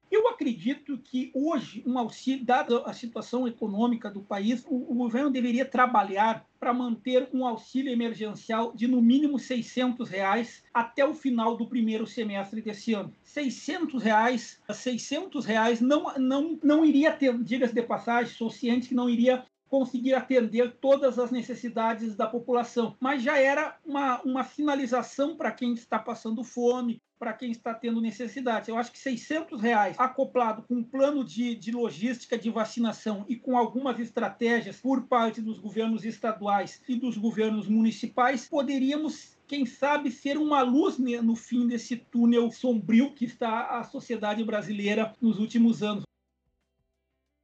Eu 0.10 0.28
acredito 0.28 0.98
que 0.98 1.32
hoje, 1.36 1.84
um 1.86 2.00
auxílio, 2.00 2.43
dada 2.43 2.82
a 2.84 2.93
situação 2.93 3.48
econômica 3.48 4.10
do 4.10 4.22
país, 4.22 4.65
o, 4.67 4.91
o 4.91 4.96
governo 4.96 5.30
deveria 5.30 5.65
trabalhar 5.65 6.48
para 6.60 6.74
manter 6.74 7.30
um 7.32 7.46
auxílio 7.46 7.93
emergencial 7.93 8.74
de 8.74 8.88
no 8.88 9.02
mínimo 9.02 9.38
600 9.38 10.10
reais 10.10 10.63
até 10.74 11.06
o 11.06 11.13
final 11.13 11.58
do 11.58 11.67
primeiro 11.67 12.08
semestre 12.08 12.60
desse 12.60 12.91
ano. 12.93 13.13
600 13.22 14.02
reais, 14.02 14.60
600 14.67 15.46
reais 15.46 15.80
não, 15.80 16.12
não, 16.17 16.58
não 16.63 16.84
iria 16.84 17.12
ter, 17.12 17.38
diga-se 17.43 17.76
de 17.76 17.84
passagem, 17.84 18.34
sou 18.34 18.50
ciente 18.50 18.88
que 18.88 18.96
não 18.96 19.08
iria 19.08 19.46
conseguir 19.69 20.13
atender 20.13 20.75
todas 20.80 21.19
as 21.19 21.32
necessidades 21.32 22.15
da 22.15 22.27
população, 22.27 22.95
mas 22.99 23.21
já 23.21 23.38
era 23.38 23.77
uma, 23.86 24.21
uma 24.21 24.43
sinalização 24.43 25.36
para 25.36 25.51
quem 25.51 25.73
está 25.73 25.99
passando 25.99 26.43
fome, 26.43 27.01
para 27.19 27.34
quem 27.34 27.51
está 27.51 27.73
tendo 27.73 27.99
necessidades. 27.99 28.69
Eu 28.69 28.77
acho 28.77 28.91
que 28.91 28.99
600 28.99 29.62
reais 29.62 29.95
acoplado 29.99 30.63
com 30.63 30.75
um 30.75 30.84
plano 30.84 31.23
de, 31.23 31.56
de 31.56 31.71
logística 31.71 32.38
de 32.38 32.49
vacinação 32.49 33.25
e 33.27 33.36
com 33.36 33.58
algumas 33.58 33.99
estratégias 33.99 34.80
por 34.80 35.08
parte 35.08 35.41
dos 35.41 35.60
governos 35.60 36.06
estaduais 36.06 36.82
e 36.88 36.95
dos 36.95 37.17
governos 37.17 37.67
municipais, 37.67 38.47
poderíamos 38.47 39.36
quem 39.47 39.65
sabe 39.65 40.12
ser 40.12 40.38
uma 40.38 40.62
luz 40.62 40.97
no 40.97 41.36
fim 41.36 41.67
desse 41.67 41.95
túnel 41.95 42.51
sombrio 42.51 43.13
que 43.13 43.25
está 43.25 43.80
a 43.80 43.84
sociedade 43.84 44.43
brasileira 44.43 45.13
nos 45.21 45.39
últimos 45.39 45.82
anos. 45.82 46.07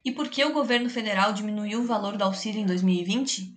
E 0.04 0.12
por 0.12 0.28
que 0.28 0.44
o 0.44 0.52
governo 0.52 0.90
federal 0.90 1.32
diminuiu 1.32 1.80
o 1.80 1.86
valor 1.86 2.14
do 2.18 2.24
auxílio 2.24 2.60
em 2.60 2.66
2020? 2.66 3.54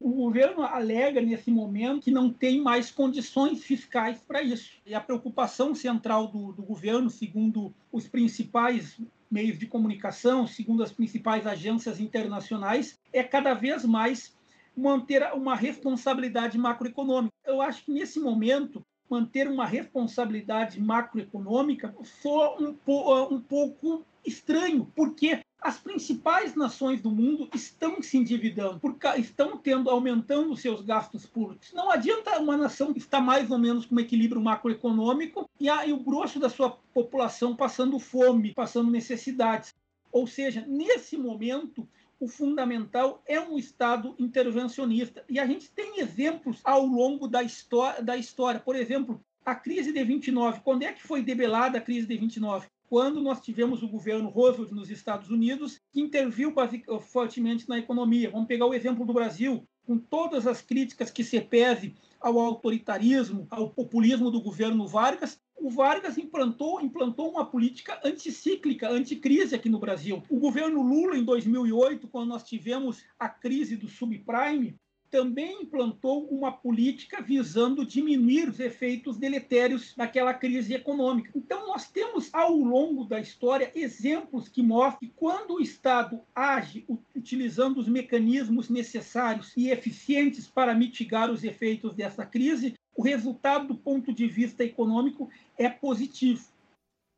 O 0.00 0.10
governo 0.10 0.62
alega 0.62 1.20
nesse 1.20 1.48
momento 1.48 2.02
que 2.02 2.10
não 2.10 2.28
tem 2.32 2.60
mais 2.60 2.90
condições 2.90 3.62
fiscais 3.62 4.18
para 4.18 4.42
isso. 4.42 4.80
E 4.84 4.94
a 4.94 5.00
preocupação 5.00 5.76
central 5.76 6.26
do, 6.26 6.52
do, 6.52 6.62
governo, 6.64 7.08
segundo 7.08 7.72
os 7.92 8.08
principais 8.08 9.00
meios 9.30 9.60
de 9.60 9.66
comunicação, 9.66 10.44
segundo 10.44 10.82
as 10.82 10.90
principais 10.90 11.46
agências 11.46 12.00
internacionais, 12.00 12.98
é 13.12 13.22
cada 13.22 13.54
vez 13.54 13.84
mais 13.84 14.34
manter 14.76 15.22
uma 15.34 15.54
responsabilidade 15.54 16.58
macroeconômica. 16.58 17.32
Eu 17.44 17.62
acho 17.62 17.84
que 17.84 17.92
nesse 17.92 18.18
momento 18.18 18.84
manter 19.08 19.48
uma 19.48 19.64
responsabilidade 19.64 20.80
macroeconômica 20.80 21.94
foi 22.20 22.48
um, 22.60 22.76
um 23.30 23.40
pouco 23.40 24.04
estranho, 24.24 24.92
porque 24.94 25.40
as 25.66 25.78
principais 25.78 26.54
nações 26.54 27.00
do 27.00 27.10
mundo 27.10 27.48
estão 27.52 28.00
se 28.00 28.16
endividando, 28.16 28.78
porque 28.78 29.08
estão 29.18 29.58
tendo 29.58 29.90
aumentando 29.90 30.56
seus 30.56 30.80
gastos 30.80 31.26
públicos. 31.26 31.72
Não 31.72 31.90
adianta 31.90 32.38
uma 32.38 32.56
nação 32.56 32.92
estar 32.94 33.20
mais 33.20 33.50
ou 33.50 33.58
menos 33.58 33.84
com 33.84 33.96
um 33.96 34.00
equilíbrio 34.00 34.40
macroeconômico 34.40 35.50
e, 35.58 35.66
e 35.66 35.92
o 35.92 35.98
grosso 35.98 36.38
da 36.38 36.48
sua 36.48 36.70
população 36.70 37.56
passando 37.56 37.98
fome, 37.98 38.54
passando 38.54 38.92
necessidades. 38.92 39.74
Ou 40.12 40.24
seja, 40.24 40.64
nesse 40.68 41.16
momento, 41.16 41.88
o 42.20 42.28
fundamental 42.28 43.20
é 43.26 43.40
um 43.40 43.58
Estado 43.58 44.14
intervencionista. 44.20 45.24
E 45.28 45.40
a 45.40 45.46
gente 45.48 45.68
tem 45.72 45.98
exemplos 45.98 46.60
ao 46.62 46.86
longo 46.86 47.26
da, 47.26 47.42
história, 47.42 48.00
da 48.04 48.16
história. 48.16 48.60
Por 48.60 48.76
exemplo, 48.76 49.20
a 49.44 49.56
crise 49.56 49.92
de 49.92 50.04
29. 50.04 50.60
Quando 50.60 50.84
é 50.84 50.92
que 50.92 51.02
foi 51.02 51.22
debelada 51.22 51.78
a 51.78 51.80
crise 51.80 52.06
de 52.06 52.16
29? 52.16 52.68
Quando 52.88 53.20
nós 53.20 53.40
tivemos 53.40 53.82
o 53.82 53.88
governo 53.88 54.28
Roosevelt 54.28 54.72
nos 54.72 54.90
Estados 54.90 55.30
Unidos, 55.30 55.80
que 55.92 56.00
interviu 56.00 56.54
fortemente 57.00 57.68
na 57.68 57.78
economia. 57.78 58.30
Vamos 58.30 58.46
pegar 58.46 58.66
o 58.66 58.74
exemplo 58.74 59.04
do 59.04 59.12
Brasil, 59.12 59.66
com 59.84 59.98
todas 59.98 60.46
as 60.46 60.62
críticas 60.62 61.10
que 61.10 61.24
se 61.24 61.40
pese 61.40 61.94
ao 62.20 62.38
autoritarismo, 62.38 63.46
ao 63.50 63.70
populismo 63.70 64.30
do 64.30 64.40
governo 64.40 64.86
Vargas, 64.86 65.40
o 65.56 65.70
Vargas 65.70 66.18
implantou, 66.18 66.80
implantou 66.80 67.30
uma 67.30 67.44
política 67.44 67.98
anticíclica, 68.04 68.90
anticrise 68.90 69.54
aqui 69.54 69.68
no 69.68 69.78
Brasil. 69.78 70.22
O 70.28 70.38
governo 70.38 70.82
Lula, 70.82 71.16
em 71.16 71.24
2008, 71.24 72.06
quando 72.08 72.28
nós 72.28 72.44
tivemos 72.44 73.02
a 73.18 73.28
crise 73.28 73.74
do 73.76 73.88
subprime, 73.88 74.78
também 75.10 75.62
implantou 75.62 76.26
uma 76.26 76.52
política 76.52 77.22
visando 77.22 77.84
diminuir 77.84 78.48
os 78.48 78.60
efeitos 78.60 79.16
deletérios 79.16 79.94
daquela 79.96 80.34
crise 80.34 80.74
econômica. 80.74 81.30
Então, 81.34 81.66
nós 81.66 81.88
temos 81.90 82.28
ao 82.32 82.56
longo 82.56 83.04
da 83.04 83.20
história 83.20 83.70
exemplos 83.74 84.48
que 84.48 84.62
mostram 84.62 85.00
que 85.00 85.14
quando 85.14 85.54
o 85.54 85.60
Estado 85.60 86.20
age 86.34 86.86
utilizando 87.14 87.78
os 87.78 87.88
mecanismos 87.88 88.68
necessários 88.68 89.52
e 89.56 89.70
eficientes 89.70 90.46
para 90.46 90.74
mitigar 90.74 91.30
os 91.30 91.44
efeitos 91.44 91.94
dessa 91.94 92.24
crise, 92.24 92.74
o 92.94 93.02
resultado 93.02 93.68
do 93.68 93.74
ponto 93.74 94.12
de 94.12 94.26
vista 94.26 94.64
econômico 94.64 95.28
é 95.58 95.68
positivo. 95.68 96.55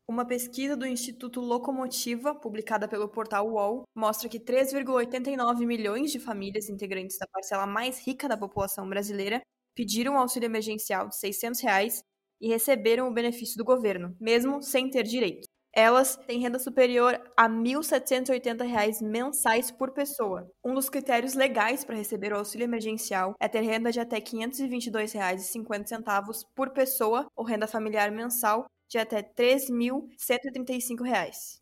Uma 0.09 0.25
pesquisa 0.25 0.75
do 0.75 0.87
Instituto 0.87 1.39
Locomotiva, 1.39 2.33
publicada 2.33 2.87
pelo 2.87 3.07
portal 3.07 3.47
UOL, 3.47 3.83
mostra 3.93 4.27
que 4.27 4.39
3,89 4.39 5.67
milhões 5.67 6.11
de 6.11 6.19
famílias 6.19 6.67
integrantes 6.67 7.19
da 7.19 7.27
parcela 7.27 7.67
mais 7.67 8.03
rica 8.03 8.27
da 8.27 8.35
população 8.35 8.89
brasileira 8.89 9.39
pediram 9.75 10.17
auxílio 10.17 10.47
emergencial 10.47 11.09
de 11.09 11.15
600 11.15 11.61
reais 11.61 12.01
e 12.41 12.47
receberam 12.47 13.07
o 13.07 13.13
benefício 13.13 13.55
do 13.55 13.63
governo, 13.63 14.17
mesmo 14.19 14.63
sem 14.63 14.89
ter 14.89 15.03
direito. 15.03 15.47
Elas 15.71 16.15
têm 16.25 16.39
renda 16.39 16.57
superior 16.57 17.13
a 17.37 17.43
R$ 17.43 17.53
1.780 17.53 19.03
mensais 19.03 19.69
por 19.69 19.93
pessoa. 19.93 20.49
Um 20.65 20.73
dos 20.73 20.89
critérios 20.89 21.35
legais 21.35 21.85
para 21.85 21.95
receber 21.95 22.33
o 22.33 22.37
auxílio 22.37 22.65
emergencial 22.65 23.35
é 23.39 23.47
ter 23.47 23.61
renda 23.61 23.91
de 23.91 23.99
até 23.99 24.15
R$ 24.15 24.23
522,50 24.23 26.45
por 26.55 26.71
pessoa 26.71 27.27
ou 27.35 27.45
renda 27.45 27.67
familiar 27.67 28.09
mensal 28.09 28.65
de 28.89 28.97
até 28.97 29.17
R$ 29.17 29.29
3.135 29.37 31.59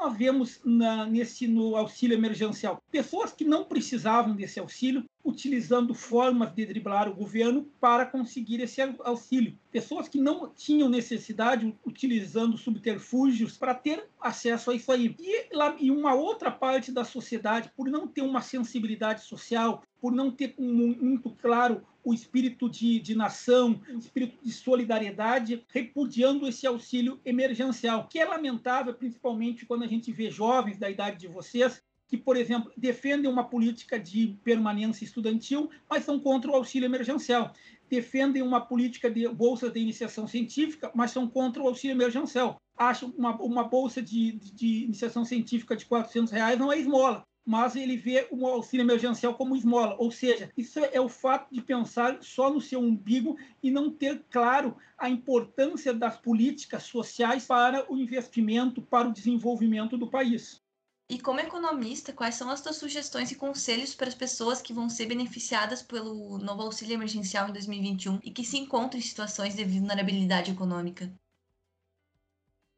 nós 0.00 0.16
vemos 0.16 0.60
na, 0.64 1.04
nesse 1.04 1.46
no 1.46 1.76
auxílio 1.76 2.16
emergencial? 2.16 2.82
Pessoas 2.90 3.32
que 3.32 3.44
não 3.44 3.64
precisavam 3.64 4.34
desse 4.34 4.58
auxílio 4.58 5.04
utilizando 5.22 5.94
formas 5.94 6.54
de 6.54 6.64
driblar 6.64 7.06
o 7.06 7.14
governo 7.14 7.64
para 7.78 8.06
conseguir 8.06 8.60
esse 8.60 8.80
auxílio. 9.00 9.58
Pessoas 9.70 10.08
que 10.08 10.18
não 10.18 10.48
tinham 10.48 10.88
necessidade 10.88 11.76
utilizando 11.84 12.56
subterfúgios 12.56 13.58
para 13.58 13.74
ter 13.74 14.08
acesso 14.18 14.70
a 14.70 14.74
isso 14.74 14.90
aí. 14.90 15.14
E, 15.18 15.54
lá, 15.54 15.76
e 15.78 15.90
uma 15.90 16.14
outra 16.14 16.50
parte 16.50 16.90
da 16.90 17.04
sociedade, 17.04 17.70
por 17.76 17.88
não 17.88 18.08
ter 18.08 18.22
uma 18.22 18.40
sensibilidade 18.40 19.24
social, 19.24 19.82
por 20.00 20.12
não 20.12 20.30
ter 20.30 20.54
muito 20.58 21.30
claro 21.30 21.82
o 22.02 22.14
espírito 22.14 22.68
de, 22.68 22.98
de 22.98 23.14
nação, 23.14 23.80
o 23.92 23.98
espírito 23.98 24.38
de 24.42 24.52
solidariedade, 24.52 25.64
repudiando 25.68 26.48
esse 26.48 26.66
auxílio 26.66 27.20
emergencial, 27.24 28.08
que 28.08 28.18
é 28.18 28.24
lamentável, 28.24 28.94
principalmente 28.94 29.66
quando 29.66 29.84
a 29.84 29.86
gente 29.86 30.10
vê 30.10 30.30
jovens 30.30 30.78
da 30.78 30.90
idade 30.90 31.18
de 31.18 31.28
vocês 31.28 31.82
que, 32.10 32.16
por 32.16 32.36
exemplo, 32.36 32.72
defendem 32.76 33.30
uma 33.30 33.44
política 33.44 33.96
de 33.96 34.36
permanência 34.42 35.04
estudantil, 35.04 35.70
mas 35.88 36.04
são 36.04 36.18
contra 36.18 36.50
o 36.50 36.56
auxílio 36.56 36.86
emergencial. 36.86 37.54
Defendem 37.88 38.42
uma 38.42 38.60
política 38.60 39.08
de 39.08 39.28
bolsas 39.28 39.72
de 39.72 39.78
iniciação 39.78 40.26
científica, 40.26 40.90
mas 40.92 41.12
são 41.12 41.28
contra 41.28 41.62
o 41.62 41.68
auxílio 41.68 41.94
emergencial. 41.94 42.60
Acham 42.76 43.14
uma, 43.16 43.36
uma 43.40 43.62
bolsa 43.62 44.02
de, 44.02 44.32
de, 44.32 44.52
de 44.52 44.84
iniciação 44.86 45.24
científica 45.24 45.76
de 45.76 45.86
400 45.86 46.32
reais 46.32 46.58
não 46.58 46.72
é 46.72 46.80
esmola, 46.80 47.24
mas 47.44 47.76
ele 47.76 47.96
vê 47.96 48.28
o 48.30 48.46
auxílio 48.46 48.84
emergencial 48.84 49.34
como 49.34 49.56
esmola. 49.56 49.96
Ou 49.98 50.10
seja, 50.10 50.50
isso 50.56 50.78
é 50.78 51.00
o 51.00 51.08
fato 51.08 51.52
de 51.52 51.62
pensar 51.62 52.22
só 52.22 52.52
no 52.52 52.60
seu 52.60 52.80
umbigo 52.80 53.36
e 53.62 53.70
não 53.70 53.90
ter 53.90 54.24
claro 54.30 54.76
a 54.98 55.08
importância 55.08 55.92
das 55.92 56.16
políticas 56.16 56.84
sociais 56.84 57.46
para 57.46 57.90
o 57.92 57.96
investimento, 57.96 58.82
para 58.82 59.08
o 59.08 59.12
desenvolvimento 59.12 59.96
do 59.96 60.10
país. 60.10 60.62
E 61.10 61.18
como 61.18 61.40
economista, 61.40 62.12
quais 62.12 62.36
são 62.36 62.48
as 62.50 62.60
suas 62.60 62.76
sugestões 62.76 63.32
e 63.32 63.34
conselhos 63.34 63.96
para 63.96 64.06
as 64.06 64.14
pessoas 64.14 64.62
que 64.62 64.72
vão 64.72 64.88
ser 64.88 65.06
beneficiadas 65.06 65.82
pelo 65.82 66.38
novo 66.38 66.62
auxílio 66.62 66.94
emergencial 66.94 67.48
em 67.48 67.52
2021 67.52 68.20
e 68.22 68.30
que 68.30 68.44
se 68.44 68.56
encontram 68.58 69.00
em 69.00 69.02
situações 69.02 69.56
de 69.56 69.64
vulnerabilidade 69.64 70.52
econômica? 70.52 71.12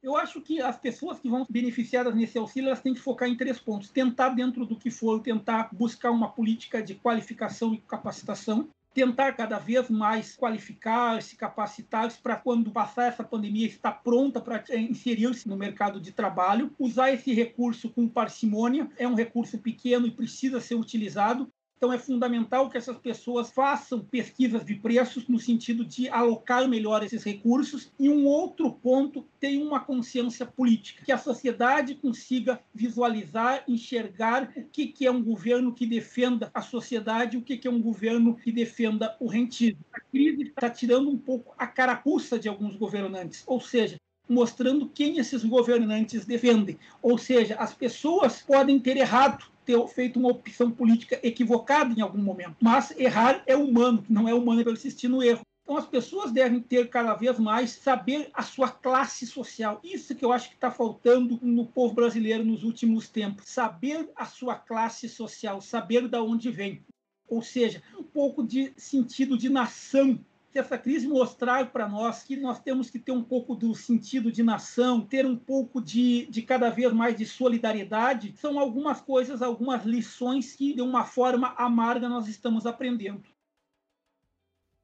Eu 0.02 0.16
acho 0.16 0.40
que 0.40 0.60
as 0.60 0.76
pessoas 0.76 1.20
que 1.20 1.28
vão 1.28 1.46
beneficiadas 1.48 2.12
nesse 2.12 2.36
auxílio, 2.36 2.66
elas 2.68 2.80
têm 2.80 2.92
que 2.92 3.00
focar 3.00 3.28
em 3.28 3.36
três 3.36 3.60
pontos. 3.60 3.88
Tentar, 3.88 4.30
dentro 4.30 4.66
do 4.66 4.74
que 4.74 4.90
for, 4.90 5.20
tentar 5.20 5.68
buscar 5.72 6.10
uma 6.10 6.28
política 6.28 6.82
de 6.82 6.96
qualificação 6.96 7.72
e 7.72 7.78
capacitação. 7.78 8.68
Tentar 8.92 9.32
cada 9.32 9.58
vez 9.58 9.88
mais 9.88 10.36
qualificar, 10.36 11.22
se 11.22 11.36
capacitar 11.36 12.12
para 12.20 12.36
quando 12.36 12.70
passar 12.70 13.04
essa 13.04 13.24
pandemia 13.24 13.66
estar 13.66 13.92
pronta 13.92 14.38
para 14.38 14.62
inserir-se 14.76 15.48
no 15.48 15.56
mercado 15.56 15.98
de 15.98 16.12
trabalho, 16.12 16.70
usar 16.78 17.10
esse 17.10 17.32
recurso 17.32 17.88
com 17.88 18.06
parcimônia, 18.06 18.90
é 18.98 19.08
um 19.08 19.14
recurso 19.14 19.56
pequeno 19.56 20.06
e 20.06 20.10
precisa 20.10 20.60
ser 20.60 20.74
utilizado, 20.74 21.50
então, 21.82 21.92
é 21.92 21.98
fundamental 21.98 22.70
que 22.70 22.78
essas 22.78 22.96
pessoas 22.96 23.50
façam 23.50 23.98
pesquisas 24.04 24.64
de 24.64 24.76
preços 24.76 25.26
no 25.26 25.36
sentido 25.36 25.84
de 25.84 26.08
alocar 26.08 26.68
melhor 26.68 27.02
esses 27.02 27.24
recursos. 27.24 27.90
E 27.98 28.08
um 28.08 28.24
outro 28.24 28.70
ponto 28.70 29.26
tem 29.40 29.60
uma 29.60 29.80
consciência 29.80 30.46
política, 30.46 31.04
que 31.04 31.10
a 31.10 31.18
sociedade 31.18 31.96
consiga 31.96 32.60
visualizar, 32.72 33.64
enxergar 33.66 34.52
o 34.54 34.62
que, 34.66 34.86
que 34.86 35.04
é 35.04 35.10
um 35.10 35.24
governo 35.24 35.74
que 35.74 35.84
defenda 35.84 36.52
a 36.54 36.62
sociedade, 36.62 37.36
o 37.36 37.42
que, 37.42 37.56
que 37.56 37.66
é 37.66 37.70
um 37.70 37.82
governo 37.82 38.36
que 38.36 38.52
defenda 38.52 39.16
o 39.18 39.26
rentismo. 39.26 39.84
A 39.92 39.98
crise 39.98 40.42
está 40.42 40.70
tirando 40.70 41.10
um 41.10 41.18
pouco 41.18 41.52
a 41.58 41.66
carapuça 41.66 42.38
de 42.38 42.48
alguns 42.48 42.76
governantes, 42.76 43.42
ou 43.44 43.60
seja, 43.60 43.96
mostrando 44.28 44.88
quem 44.88 45.18
esses 45.18 45.44
governantes 45.44 46.24
defendem. 46.24 46.78
Ou 47.02 47.18
seja, 47.18 47.56
as 47.56 47.74
pessoas 47.74 48.40
podem 48.40 48.78
ter 48.78 48.96
errado 48.96 49.44
ter 49.64 49.86
feito 49.88 50.18
uma 50.18 50.30
opção 50.30 50.70
política 50.70 51.20
equivocada 51.22 51.94
em 51.96 52.00
algum 52.00 52.22
momento. 52.22 52.56
Mas 52.60 52.92
errar 52.98 53.42
é 53.46 53.56
humano, 53.56 54.04
não 54.08 54.28
é 54.28 54.34
humano 54.34 54.64
persistir 54.64 55.08
no 55.08 55.22
erro. 55.22 55.42
Então 55.62 55.76
as 55.76 55.86
pessoas 55.86 56.32
devem 56.32 56.60
ter 56.60 56.90
cada 56.90 57.14
vez 57.14 57.38
mais 57.38 57.70
saber 57.70 58.28
a 58.34 58.42
sua 58.42 58.68
classe 58.68 59.26
social. 59.26 59.80
Isso 59.84 60.14
que 60.14 60.24
eu 60.24 60.32
acho 60.32 60.48
que 60.48 60.54
está 60.54 60.70
faltando 60.70 61.38
no 61.40 61.66
povo 61.66 61.94
brasileiro 61.94 62.44
nos 62.44 62.64
últimos 62.64 63.08
tempos. 63.08 63.48
Saber 63.48 64.10
a 64.16 64.26
sua 64.26 64.56
classe 64.56 65.08
social, 65.08 65.60
saber 65.60 66.08
de 66.08 66.18
onde 66.18 66.50
vem. 66.50 66.84
Ou 67.28 67.40
seja, 67.40 67.82
um 67.96 68.02
pouco 68.02 68.42
de 68.42 68.72
sentido 68.76 69.38
de 69.38 69.48
nação 69.48 70.18
que 70.52 70.58
essa 70.58 70.76
crise 70.76 71.08
mostrar 71.08 71.72
para 71.72 71.88
nós 71.88 72.22
que 72.22 72.36
nós 72.36 72.60
temos 72.60 72.90
que 72.90 72.98
ter 72.98 73.10
um 73.10 73.24
pouco 73.24 73.54
do 73.54 73.74
sentido 73.74 74.30
de 74.30 74.42
nação, 74.42 75.00
ter 75.00 75.24
um 75.24 75.36
pouco 75.36 75.80
de, 75.80 76.26
de 76.26 76.42
cada 76.42 76.68
vez 76.68 76.92
mais 76.92 77.16
de 77.16 77.24
solidariedade, 77.24 78.34
são 78.36 78.58
algumas 78.58 79.00
coisas, 79.00 79.40
algumas 79.40 79.84
lições 79.84 80.54
que, 80.54 80.74
de 80.74 80.82
uma 80.82 81.04
forma 81.04 81.54
amarga, 81.56 82.06
nós 82.08 82.28
estamos 82.28 82.66
aprendendo. 82.66 83.22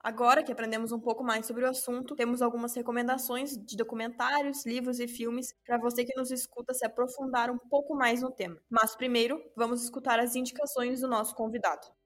Agora 0.00 0.42
que 0.42 0.50
aprendemos 0.50 0.90
um 0.90 1.00
pouco 1.00 1.22
mais 1.22 1.44
sobre 1.44 1.64
o 1.64 1.68
assunto, 1.68 2.16
temos 2.16 2.40
algumas 2.40 2.74
recomendações 2.74 3.58
de 3.58 3.76
documentários, 3.76 4.64
livros 4.64 5.00
e 5.00 5.06
filmes 5.06 5.54
para 5.66 5.76
você 5.76 6.02
que 6.02 6.16
nos 6.16 6.30
escuta 6.30 6.72
se 6.72 6.86
aprofundar 6.86 7.50
um 7.50 7.58
pouco 7.58 7.94
mais 7.94 8.22
no 8.22 8.30
tema. 8.30 8.58
Mas 8.70 8.96
primeiro, 8.96 9.42
vamos 9.54 9.82
escutar 9.82 10.18
as 10.18 10.34
indicações 10.34 11.02
do 11.02 11.08
nosso 11.08 11.34
convidado 11.34 11.97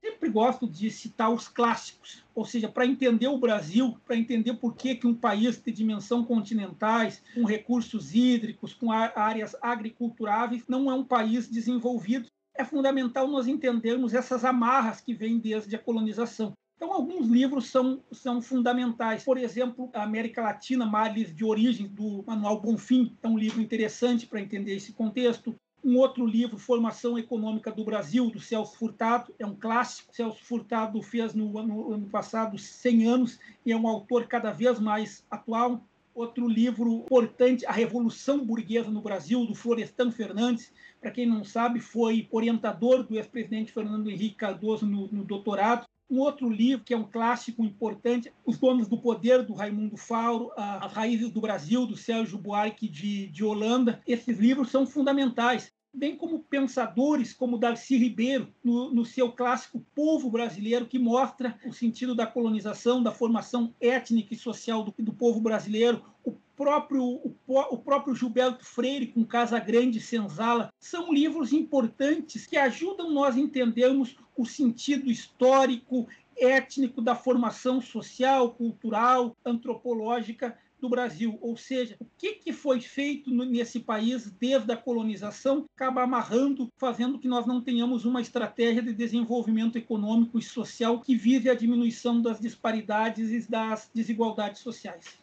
sempre 0.00 0.28
gosto 0.28 0.66
de 0.66 0.90
citar 0.90 1.32
os 1.32 1.48
clássicos, 1.48 2.24
ou 2.34 2.44
seja, 2.44 2.68
para 2.68 2.86
entender 2.86 3.28
o 3.28 3.38
Brasil, 3.38 3.98
para 4.06 4.16
entender 4.16 4.54
por 4.54 4.74
que, 4.74 4.94
que 4.94 5.06
um 5.06 5.14
país 5.14 5.60
de 5.60 5.72
dimensão 5.72 6.24
continentais, 6.24 7.22
com 7.34 7.44
recursos 7.44 8.14
hídricos, 8.14 8.74
com 8.74 8.92
áreas 8.92 9.56
agriculturáveis, 9.60 10.64
não 10.68 10.90
é 10.90 10.94
um 10.94 11.04
país 11.04 11.48
desenvolvido, 11.48 12.28
é 12.56 12.64
fundamental 12.64 13.28
nós 13.28 13.46
entendermos 13.46 14.14
essas 14.14 14.44
amarras 14.44 15.00
que 15.00 15.14
vêm 15.14 15.38
desde 15.38 15.74
a 15.76 15.78
colonização. 15.78 16.52
Então, 16.76 16.92
alguns 16.92 17.26
livros 17.26 17.70
são, 17.70 18.04
são 18.12 18.40
fundamentais. 18.40 19.24
Por 19.24 19.36
exemplo, 19.36 19.90
a 19.92 20.04
América 20.04 20.42
Latina, 20.42 20.86
Males 20.86 21.34
de 21.34 21.44
Origem, 21.44 21.88
do 21.88 22.22
Manuel 22.24 22.60
Bonfim, 22.60 23.16
é 23.20 23.26
um 23.26 23.36
livro 23.36 23.60
interessante 23.60 24.26
para 24.26 24.40
entender 24.40 24.76
esse 24.76 24.92
contexto. 24.92 25.56
Um 25.88 25.96
outro 25.96 26.26
livro, 26.26 26.58
Formação 26.58 27.18
Econômica 27.18 27.72
do 27.72 27.82
Brasil, 27.82 28.28
do 28.28 28.38
Celso 28.38 28.76
Furtado, 28.76 29.32
é 29.38 29.46
um 29.46 29.54
clássico. 29.54 30.14
Celso 30.14 30.44
Furtado 30.44 31.00
fez 31.00 31.32
no, 31.32 31.50
no 31.62 31.94
ano 31.94 32.06
passado 32.10 32.58
100 32.58 33.06
anos 33.06 33.40
e 33.64 33.72
é 33.72 33.76
um 33.76 33.88
autor 33.88 34.26
cada 34.26 34.52
vez 34.52 34.78
mais 34.78 35.24
atual. 35.30 35.82
Outro 36.14 36.46
livro 36.46 37.04
importante, 37.06 37.64
A 37.64 37.72
Revolução 37.72 38.44
Burguesa 38.44 38.90
no 38.90 39.00
Brasil, 39.00 39.46
do 39.46 39.54
Florestan 39.54 40.10
Fernandes. 40.10 40.70
Para 41.00 41.10
quem 41.10 41.24
não 41.24 41.42
sabe, 41.42 41.80
foi 41.80 42.28
orientador 42.30 43.02
do 43.02 43.16
ex-presidente 43.16 43.72
Fernando 43.72 44.10
Henrique 44.10 44.36
Cardoso 44.36 44.84
no, 44.84 45.08
no 45.10 45.24
doutorado. 45.24 45.86
Um 46.10 46.18
outro 46.18 46.50
livro 46.50 46.84
que 46.84 46.92
é 46.92 46.98
um 46.98 47.04
clássico 47.04 47.64
importante, 47.64 48.30
Os 48.44 48.58
Donos 48.58 48.88
do 48.88 48.98
Poder, 48.98 49.42
do 49.42 49.54
Raimundo 49.54 49.96
Fauro, 49.96 50.52
As 50.54 50.92
Raízes 50.92 51.30
do 51.30 51.40
Brasil, 51.40 51.86
do 51.86 51.96
Sérgio 51.96 52.36
Buarque 52.36 52.86
de, 52.86 53.28
de 53.28 53.42
Holanda. 53.42 54.02
Esses 54.06 54.38
livros 54.38 54.70
são 54.70 54.86
fundamentais 54.86 55.72
bem 55.92 56.16
como 56.16 56.40
pensadores 56.40 57.32
como 57.32 57.58
Darcy 57.58 57.96
Ribeiro, 57.96 58.52
no, 58.62 58.92
no, 58.92 59.04
seu 59.04 59.32
clássico 59.32 59.84
Povo 59.94 60.30
Brasileiro, 60.30 60.86
que 60.86 60.98
mostra 60.98 61.58
o 61.66 61.72
sentido 61.72 62.14
da 62.14 62.26
colonização, 62.26 63.02
da 63.02 63.10
formação 63.10 63.74
étnica 63.80 64.34
e 64.34 64.38
social 64.38 64.84
do, 64.84 64.94
do 64.98 65.12
povo 65.12 65.40
brasileiro, 65.40 66.04
o 66.24 66.32
próprio, 66.56 67.02
o, 67.02 67.34
o, 67.46 67.78
próprio 67.78 68.14
Gilberto 68.14 68.64
Freire, 68.64 69.06
com 69.06 69.24
Casa 69.24 69.58
Grande 69.58 69.98
e 69.98 70.02
Senzala, 70.02 70.72
são 70.78 71.12
livros 71.12 71.52
importantes 71.52 72.46
que 72.46 72.56
ajudam 72.56 73.12
nós 73.12 73.36
a 73.36 73.40
entendermos 73.40 74.16
o 74.36 74.44
sentido 74.44 75.10
histórico, 75.10 76.06
étnico 76.36 77.00
da 77.00 77.14
formação 77.14 77.80
social, 77.80 78.52
cultural, 78.52 79.36
antropológica 79.44 80.56
do 80.80 80.88
Brasil, 80.88 81.38
ou 81.40 81.56
seja, 81.56 81.96
o 82.00 82.06
que, 82.16 82.34
que 82.34 82.52
foi 82.52 82.80
feito 82.80 83.30
nesse 83.30 83.80
país 83.80 84.30
desde 84.30 84.72
a 84.72 84.76
colonização, 84.76 85.64
acaba 85.74 86.02
amarrando, 86.02 86.68
fazendo 86.76 87.18
que 87.18 87.28
nós 87.28 87.46
não 87.46 87.60
tenhamos 87.60 88.04
uma 88.04 88.20
estratégia 88.20 88.82
de 88.82 88.92
desenvolvimento 88.92 89.76
econômico 89.76 90.38
e 90.38 90.42
social 90.42 91.00
que 91.00 91.16
vise 91.16 91.48
a 91.48 91.54
diminuição 91.54 92.20
das 92.20 92.40
disparidades 92.40 93.30
e 93.30 93.50
das 93.50 93.90
desigualdades 93.94 94.60
sociais. 94.60 95.18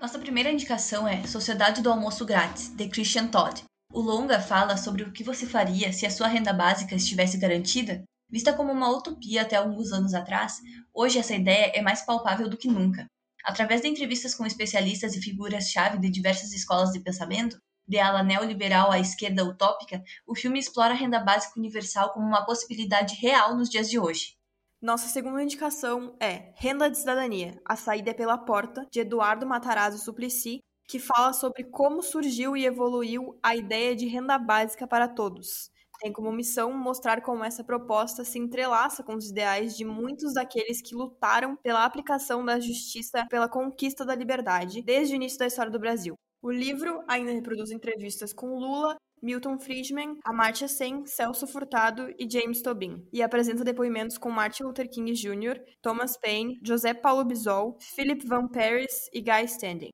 Nossa 0.00 0.18
primeira 0.18 0.52
indicação 0.52 1.08
é 1.08 1.26
Sociedade 1.26 1.82
do 1.82 1.90
Almoço 1.90 2.24
Grátis, 2.24 2.68
de 2.68 2.88
Christian 2.88 3.26
Todd. 3.26 3.64
O 3.92 4.00
longa 4.00 4.40
fala 4.40 4.76
sobre 4.76 5.02
o 5.02 5.12
que 5.12 5.24
você 5.24 5.46
faria 5.46 5.92
se 5.92 6.06
a 6.06 6.10
sua 6.10 6.28
renda 6.28 6.52
básica 6.52 6.94
estivesse 6.94 7.38
garantida. 7.38 8.04
Vista 8.30 8.52
como 8.52 8.70
uma 8.70 8.90
utopia 8.90 9.42
até 9.42 9.56
alguns 9.56 9.92
anos 9.92 10.12
atrás, 10.12 10.60
hoje 10.92 11.18
essa 11.18 11.34
ideia 11.34 11.72
é 11.74 11.80
mais 11.80 12.02
palpável 12.02 12.48
do 12.48 12.56
que 12.56 12.68
nunca. 12.68 13.06
Através 13.44 13.80
de 13.80 13.88
entrevistas 13.88 14.34
com 14.34 14.44
especialistas 14.44 15.14
e 15.14 15.20
figuras-chave 15.20 15.98
de 15.98 16.10
diversas 16.10 16.52
escolas 16.52 16.92
de 16.92 17.00
pensamento, 17.00 17.58
de 17.86 17.98
ala 17.98 18.22
neoliberal 18.22 18.92
à 18.92 18.98
esquerda 18.98 19.44
utópica, 19.44 20.02
o 20.26 20.34
filme 20.34 20.58
explora 20.58 20.92
a 20.92 20.96
renda 20.96 21.18
básica 21.18 21.58
universal 21.58 22.12
como 22.12 22.26
uma 22.26 22.44
possibilidade 22.44 23.14
real 23.14 23.56
nos 23.56 23.70
dias 23.70 23.88
de 23.88 23.98
hoje. 23.98 24.36
Nossa 24.80 25.08
segunda 25.08 25.42
indicação 25.42 26.14
é 26.20 26.52
Renda 26.54 26.88
de 26.88 26.98
Cidadania, 26.98 27.60
A 27.64 27.74
Saída 27.74 28.10
é 28.10 28.14
pela 28.14 28.38
Porta, 28.38 28.86
de 28.92 29.00
Eduardo 29.00 29.46
Matarazzo 29.46 29.98
Suplicy, 29.98 30.60
que 30.86 30.98
fala 30.98 31.32
sobre 31.32 31.64
como 31.64 32.02
surgiu 32.02 32.56
e 32.56 32.64
evoluiu 32.64 33.38
a 33.42 33.56
ideia 33.56 33.96
de 33.96 34.06
renda 34.06 34.38
básica 34.38 34.86
para 34.86 35.08
todos. 35.08 35.70
Tem 35.98 36.12
como 36.12 36.32
missão 36.32 36.72
mostrar 36.72 37.20
como 37.22 37.44
essa 37.44 37.64
proposta 37.64 38.24
se 38.24 38.38
entrelaça 38.38 39.02
com 39.02 39.14
os 39.14 39.30
ideais 39.30 39.76
de 39.76 39.84
muitos 39.84 40.34
daqueles 40.34 40.80
que 40.80 40.94
lutaram 40.94 41.56
pela 41.56 41.84
aplicação 41.84 42.44
da 42.44 42.60
justiça 42.60 43.26
pela 43.28 43.48
conquista 43.48 44.04
da 44.04 44.14
liberdade 44.14 44.82
desde 44.82 45.14
o 45.14 45.16
início 45.16 45.38
da 45.38 45.46
história 45.46 45.72
do 45.72 45.78
Brasil. 45.78 46.14
O 46.40 46.52
livro 46.52 47.02
ainda 47.08 47.32
reproduz 47.32 47.72
entrevistas 47.72 48.32
com 48.32 48.58
Lula, 48.58 48.96
Milton 49.20 49.58
Friedman, 49.58 50.16
Amartya 50.24 50.68
Sen, 50.68 51.04
Celso 51.04 51.48
Furtado 51.48 52.08
e 52.16 52.30
James 52.30 52.62
Tobin, 52.62 53.04
e 53.12 53.20
apresenta 53.20 53.64
depoimentos 53.64 54.16
com 54.16 54.30
Martin 54.30 54.62
Luther 54.62 54.88
King 54.88 55.12
Jr., 55.12 55.60
Thomas 55.82 56.16
Paine, 56.16 56.60
José 56.64 56.94
Paulo 56.94 57.24
Bisol, 57.24 57.76
Philip 57.80 58.24
Van 58.26 58.46
Paris 58.46 59.08
e 59.12 59.20
Guy 59.20 59.44
Standing. 59.46 59.90